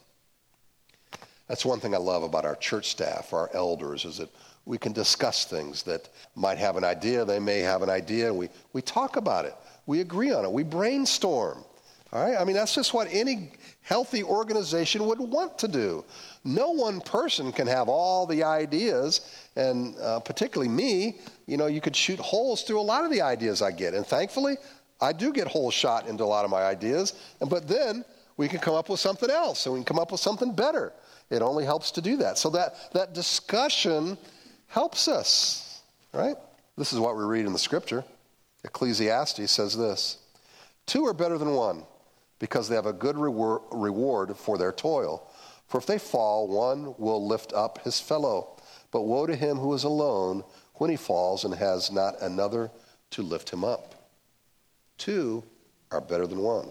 That's 1.48 1.64
one 1.64 1.80
thing 1.80 1.94
I 1.94 1.98
love 1.98 2.22
about 2.22 2.44
our 2.44 2.56
church 2.56 2.90
staff, 2.90 3.32
our 3.32 3.50
elders, 3.52 4.04
is 4.04 4.18
that 4.18 4.30
we 4.64 4.78
can 4.78 4.92
discuss 4.92 5.44
things 5.44 5.82
that 5.82 6.08
might 6.34 6.56
have 6.56 6.76
an 6.76 6.84
idea, 6.84 7.24
they 7.24 7.38
may 7.38 7.58
have 7.58 7.82
an 7.82 7.90
idea, 7.90 8.28
and 8.28 8.38
we, 8.38 8.48
we 8.72 8.80
talk 8.80 9.16
about 9.16 9.44
it. 9.44 9.54
We 9.86 10.00
agree 10.00 10.32
on 10.32 10.44
it. 10.44 10.50
We 10.52 10.62
brainstorm. 10.62 11.62
All 12.12 12.24
right? 12.24 12.40
I 12.40 12.44
mean, 12.44 12.56
that's 12.56 12.74
just 12.74 12.94
what 12.94 13.08
any 13.10 13.50
healthy 13.82 14.22
organization 14.22 15.04
would 15.04 15.20
want 15.20 15.58
to 15.58 15.68
do. 15.68 16.04
No 16.44 16.70
one 16.70 17.00
person 17.00 17.52
can 17.52 17.66
have 17.66 17.88
all 17.88 18.26
the 18.26 18.42
ideas, 18.42 19.22
and 19.56 19.98
uh, 19.98 20.20
particularly 20.20 20.70
me, 20.70 21.18
you 21.46 21.56
know, 21.56 21.66
you 21.66 21.80
could 21.80 21.96
shoot 21.96 22.18
holes 22.18 22.62
through 22.62 22.80
a 22.80 22.82
lot 22.82 23.04
of 23.04 23.10
the 23.10 23.22
ideas 23.22 23.62
I 23.62 23.72
get. 23.72 23.94
And 23.94 24.06
thankfully, 24.06 24.56
I 25.00 25.12
do 25.12 25.32
get 25.32 25.46
holes 25.46 25.72
shot 25.72 26.06
into 26.06 26.22
a 26.22 26.26
lot 26.26 26.44
of 26.44 26.50
my 26.50 26.62
ideas, 26.62 27.14
and, 27.40 27.48
but 27.48 27.66
then 27.66 28.04
we 28.36 28.48
can 28.48 28.58
come 28.58 28.74
up 28.74 28.90
with 28.90 29.00
something 29.00 29.30
else, 29.30 29.64
and 29.64 29.72
we 29.72 29.78
can 29.78 29.86
come 29.86 29.98
up 29.98 30.12
with 30.12 30.20
something 30.20 30.54
better. 30.54 30.92
It 31.30 31.40
only 31.40 31.64
helps 31.64 31.90
to 31.92 32.02
do 32.02 32.18
that. 32.18 32.36
So 32.36 32.50
that, 32.50 32.92
that 32.92 33.14
discussion 33.14 34.18
helps 34.66 35.08
us, 35.08 35.82
right? 36.12 36.36
This 36.76 36.92
is 36.92 36.98
what 36.98 37.16
we 37.16 37.24
read 37.24 37.46
in 37.46 37.52
the 37.52 37.58
scripture. 37.58 38.04
Ecclesiastes 38.64 39.50
says 39.50 39.76
this 39.76 40.18
Two 40.86 41.06
are 41.06 41.14
better 41.14 41.38
than 41.38 41.54
one 41.54 41.84
because 42.38 42.68
they 42.68 42.74
have 42.74 42.86
a 42.86 42.92
good 42.92 43.16
reward 43.16 44.36
for 44.36 44.58
their 44.58 44.72
toil. 44.72 45.30
For 45.74 45.78
if 45.78 45.86
they 45.86 45.98
fall, 45.98 46.46
one 46.46 46.94
will 46.98 47.26
lift 47.26 47.52
up 47.52 47.82
his 47.82 47.98
fellow. 47.98 48.60
But 48.92 49.06
woe 49.06 49.26
to 49.26 49.34
him 49.34 49.56
who 49.56 49.74
is 49.74 49.82
alone 49.82 50.44
when 50.74 50.88
he 50.88 50.94
falls 50.94 51.44
and 51.44 51.52
has 51.52 51.90
not 51.90 52.22
another 52.22 52.70
to 53.10 53.22
lift 53.22 53.50
him 53.50 53.64
up. 53.64 54.08
Two 54.98 55.42
are 55.90 56.00
better 56.00 56.28
than 56.28 56.38
one. 56.38 56.68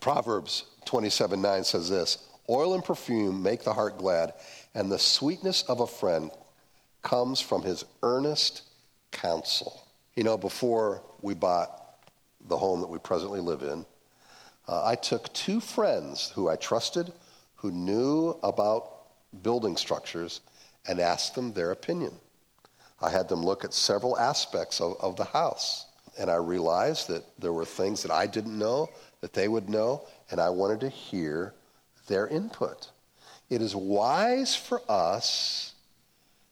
Proverbs 0.00 0.64
27 0.84 1.40
9 1.40 1.62
says 1.62 1.88
this 1.88 2.26
Oil 2.50 2.74
and 2.74 2.84
perfume 2.84 3.40
make 3.40 3.62
the 3.62 3.72
heart 3.72 3.98
glad, 3.98 4.34
and 4.74 4.90
the 4.90 4.98
sweetness 4.98 5.62
of 5.68 5.78
a 5.78 5.86
friend 5.86 6.32
comes 7.02 7.40
from 7.40 7.62
his 7.62 7.84
earnest 8.02 8.62
counsel. 9.12 9.86
You 10.16 10.24
know, 10.24 10.36
before 10.36 11.04
we 11.22 11.34
bought 11.34 12.00
the 12.48 12.58
home 12.58 12.80
that 12.80 12.90
we 12.90 12.98
presently 12.98 13.38
live 13.38 13.62
in, 13.62 13.86
uh, 14.66 14.84
I 14.84 14.96
took 14.96 15.32
two 15.32 15.60
friends 15.60 16.32
who 16.34 16.48
I 16.48 16.56
trusted, 16.56 17.12
who 17.64 17.70
knew 17.70 18.38
about 18.42 18.90
building 19.42 19.74
structures, 19.74 20.42
and 20.86 21.00
asked 21.00 21.34
them 21.34 21.50
their 21.54 21.70
opinion. 21.70 22.12
I 23.00 23.08
had 23.08 23.26
them 23.26 23.42
look 23.42 23.64
at 23.64 23.72
several 23.72 24.18
aspects 24.18 24.82
of, 24.82 24.98
of 25.00 25.16
the 25.16 25.24
house, 25.24 25.86
and 26.18 26.30
I 26.30 26.34
realized 26.34 27.08
that 27.08 27.24
there 27.38 27.54
were 27.54 27.64
things 27.64 28.02
that 28.02 28.10
I 28.10 28.26
didn't 28.26 28.58
know 28.58 28.90
that 29.22 29.32
they 29.32 29.48
would 29.48 29.70
know, 29.70 30.02
and 30.30 30.42
I 30.42 30.50
wanted 30.50 30.80
to 30.80 30.90
hear 30.90 31.54
their 32.06 32.28
input. 32.28 32.90
It 33.48 33.62
is 33.62 33.74
wise 33.74 34.54
for 34.54 34.82
us 34.86 35.72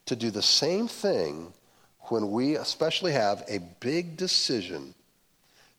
to 0.07 0.16
do 0.16 0.31
the 0.31 0.40
same 0.40 0.88
thing 0.88 1.53
when 2.05 2.31
we 2.31 2.57
especially 2.57 3.12
have 3.12 3.44
a 3.48 3.59
big 3.81 4.16
decision 4.16 4.94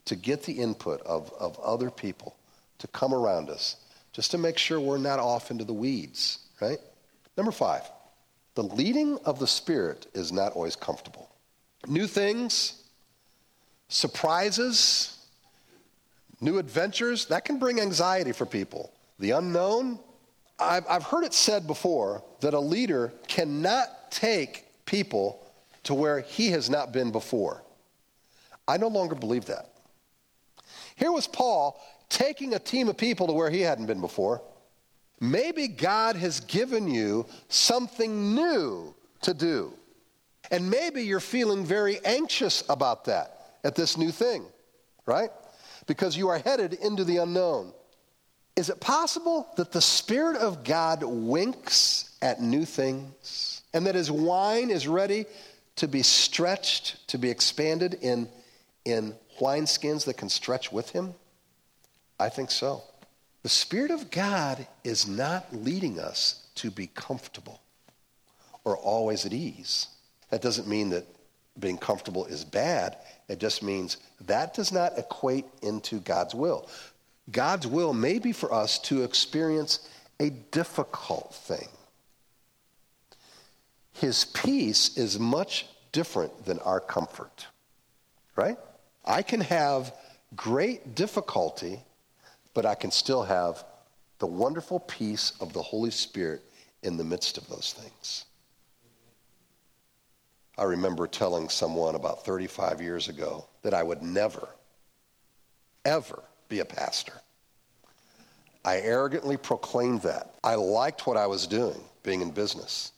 to 0.06 0.16
get 0.16 0.44
the 0.44 0.54
input 0.54 1.02
of, 1.02 1.34
of 1.40 1.60
other 1.60 1.90
people 1.90 2.36
to 2.78 2.88
come 2.90 3.16
around 3.16 3.50
us, 3.50 3.78
just 4.14 4.32
to 4.32 4.38
make 4.38 4.58
sure 4.58 4.80
we're 4.80 4.98
not 4.98 5.20
off 5.20 5.52
into 5.52 5.64
the 5.64 5.74
weeds, 5.74 6.40
right? 6.62 6.78
Number 7.36 7.52
five, 7.52 7.82
the 8.56 8.64
leading 8.64 9.18
of 9.26 9.40
the 9.40 9.48
Spirit 9.48 10.08
is 10.14 10.32
not 10.32 10.54
always 10.54 10.76
comfortable. 10.76 11.30
New 11.88 12.08
things, 12.08 12.84
surprises, 13.90 15.18
new 16.40 16.60
adventures, 16.60 17.26
that 17.26 17.44
can 17.44 17.58
bring 17.58 17.82
anxiety 17.82 18.32
for 18.32 18.46
people. 18.46 18.94
The 19.20 19.32
unknown, 19.32 20.00
I've, 20.60 20.86
I've 20.88 21.04
heard 21.04 21.24
it 21.24 21.34
said 21.34 21.66
before 21.66 22.24
that 22.42 22.54
a 22.54 22.60
leader 22.60 23.12
cannot 23.28 24.12
take 24.12 24.66
people 24.86 25.40
to 25.84 25.94
where 25.94 26.22
he 26.22 26.52
has 26.52 26.70
not 26.70 26.94
been 26.94 27.12
before. 27.12 27.64
I 28.68 28.78
no 28.78 28.88
longer 28.88 29.16
believe 29.16 29.46
that. 29.46 29.70
Here 30.96 31.12
was 31.12 31.28
Paul 31.28 31.82
taking 32.14 32.54
a 32.54 32.60
team 32.60 32.88
of 32.88 32.96
people 32.96 33.28
to 33.28 33.34
where 33.34 33.50
he 33.50 33.62
hadn't 33.62 33.88
been 33.88 34.00
before. 34.00 34.42
Maybe 35.20 35.68
God 35.68 36.16
has 36.16 36.42
given 36.42 36.88
you 36.88 37.26
something 37.50 38.36
new 38.36 38.94
to 39.22 39.34
do. 39.34 39.74
And 40.52 40.70
maybe 40.70 41.02
you're 41.02 41.20
feeling 41.20 41.66
very 41.66 42.00
anxious 42.06 42.64
about 42.70 43.06
that 43.06 43.56
at 43.64 43.76
this 43.76 43.98
new 43.98 44.12
thing, 44.12 44.46
right? 45.06 45.32
Because 45.88 46.16
you 46.16 46.28
are 46.30 46.38
headed 46.38 46.74
into 46.74 47.04
the 47.04 47.18
unknown. 47.18 47.74
Is 48.56 48.70
it 48.70 48.80
possible 48.80 49.48
that 49.56 49.72
the 49.72 49.82
Spirit 49.82 50.38
of 50.38 50.64
God 50.64 51.02
winks 51.04 52.16
at 52.22 52.42
new 52.42 52.66
things 52.66 53.64
and 53.74 53.88
that 53.88 53.96
his 53.96 54.12
wine 54.12 54.70
is 54.70 54.88
ready 54.88 55.26
to 55.78 55.88
be 55.88 56.04
stretched, 56.04 57.08
to 57.08 57.18
be 57.18 57.32
expanded 57.32 57.96
in, 58.02 58.30
in 58.86 59.16
wineskins 59.40 60.06
that 60.06 60.18
can 60.18 60.30
stretch 60.30 60.72
with 60.72 60.92
him? 60.92 61.16
I 62.24 62.30
think 62.30 62.52
so. 62.52 62.82
The 63.42 63.50
Spirit 63.50 63.92
of 63.92 64.10
God 64.10 64.66
is 64.86 65.10
not 65.10 65.54
leading 65.54 66.00
us 66.00 66.48
to 66.56 66.72
be 66.72 66.88
comfortable 66.88 67.60
or 68.64 68.78
always 68.78 69.26
at 69.26 69.34
ease. 69.34 69.88
That 70.30 70.42
doesn't 70.42 70.66
mean 70.66 70.92
that 70.92 71.06
being 71.60 71.78
comfortable 71.78 72.26
is 72.26 72.46
bad. 72.46 72.96
It 73.28 73.40
just 73.40 73.62
means 73.62 73.98
that 74.22 74.54
does 74.54 74.72
not 74.72 74.98
equate 74.98 75.44
into 75.62 76.00
God's 76.00 76.34
will. 76.34 76.70
God's 77.30 77.68
will 77.68 77.94
may 77.94 78.20
be 78.20 78.32
for 78.32 78.54
us 78.54 78.80
to 78.80 79.04
experience 79.04 79.86
a 80.18 80.30
difficult 80.30 81.36
thing. 81.36 81.68
His 83.92 84.24
peace 84.24 84.98
is 84.98 85.20
much 85.20 85.66
different 85.92 86.46
than 86.46 86.60
our 86.60 86.80
comfort, 86.80 87.48
right? 88.38 88.58
I 89.04 89.24
can 89.24 89.42
have 89.42 89.94
great 90.38 90.96
difficulty, 90.96 91.82
but 92.54 92.66
I 92.66 92.76
can 92.76 92.92
still 92.92 93.24
have 93.24 93.64
the 94.20 94.28
wonderful 94.28 94.80
peace 94.80 95.34
of 95.40 95.54
the 95.54 95.62
Holy 95.62 95.92
Spirit 95.92 96.42
in 96.84 96.98
the 96.98 97.04
midst 97.04 97.38
of 97.38 97.48
those 97.48 97.74
things. 97.78 98.26
I 100.58 100.64
remember 100.64 101.08
telling 101.08 101.50
someone 101.50 101.96
about 101.96 102.26
35 102.26 102.80
years 102.80 103.10
ago 103.10 103.46
that 103.64 103.74
I 103.74 103.82
would 103.82 104.04
never, 104.04 104.48
ever 105.84 106.24
be 106.48 106.60
a 106.60 106.66
pastor. 106.66 107.14
I 108.64 108.78
arrogantly 108.78 109.36
proclaimed 109.36 110.04
that. 110.04 110.36
I 110.44 110.56
liked 110.56 111.08
what 111.08 111.18
I 111.18 111.28
was 111.28 111.48
doing, 111.48 111.82
being 112.04 112.22
in 112.22 112.32
business. 112.32 112.92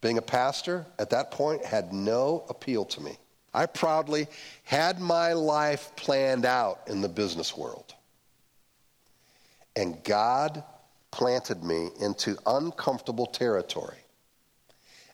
Being 0.00 0.18
a 0.18 0.22
pastor 0.22 0.86
at 0.98 1.10
that 1.10 1.30
point 1.30 1.64
had 1.64 1.92
no 1.92 2.44
appeal 2.48 2.84
to 2.86 3.00
me. 3.02 3.18
I 3.52 3.66
proudly 3.66 4.26
had 4.64 5.00
my 5.00 5.32
life 5.32 5.92
planned 5.96 6.44
out 6.44 6.80
in 6.88 7.00
the 7.00 7.08
business 7.08 7.56
world. 7.56 7.94
And 9.76 10.02
God 10.02 10.64
planted 11.10 11.62
me 11.62 11.90
into 12.00 12.36
uncomfortable 12.46 13.26
territory. 13.26 13.98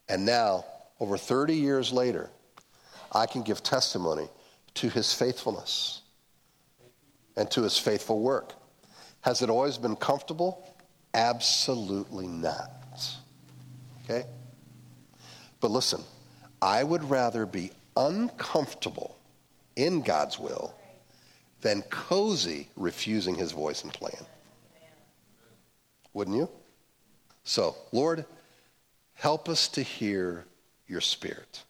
And 0.09 0.25
now, 0.25 0.65
over 1.01 1.19
30 1.19 1.57
years 1.57 1.93
later, 1.93 2.31
I 3.11 3.27
can 3.27 3.43
give 3.43 3.63
testimony 3.63 4.29
to 4.75 4.89
his 4.89 5.13
faithfulness 5.13 6.03
and 7.37 7.51
to 7.51 7.63
his 7.63 7.77
faithful 7.77 8.21
work. 8.21 8.55
Has 9.23 9.43
it 9.43 9.51
always 9.51 9.79
been 9.79 9.97
comfortable? 9.97 10.67
Absolutely 11.15 12.27
not. 12.27 12.71
Okay? 14.05 14.25
But 15.61 15.71
listen, 15.71 16.03
I 16.61 16.83
would 16.85 17.09
rather 17.09 17.47
be 17.47 17.71
uncomfortable 17.97 19.17
in 19.77 20.03
God's 20.03 20.39
will 20.39 20.75
than 21.61 21.83
cozy 21.83 22.69
refusing 22.77 23.35
his 23.35 23.53
voice 23.53 23.85
and 23.85 23.93
plan. 23.93 24.27
Wouldn't 26.15 26.37
you? 26.37 26.49
So, 27.45 27.77
Lord, 27.91 28.25
help 29.15 29.49
us 29.49 29.69
to 29.69 29.83
hear 29.83 30.45
your 30.87 31.01
spirit. 31.01 31.63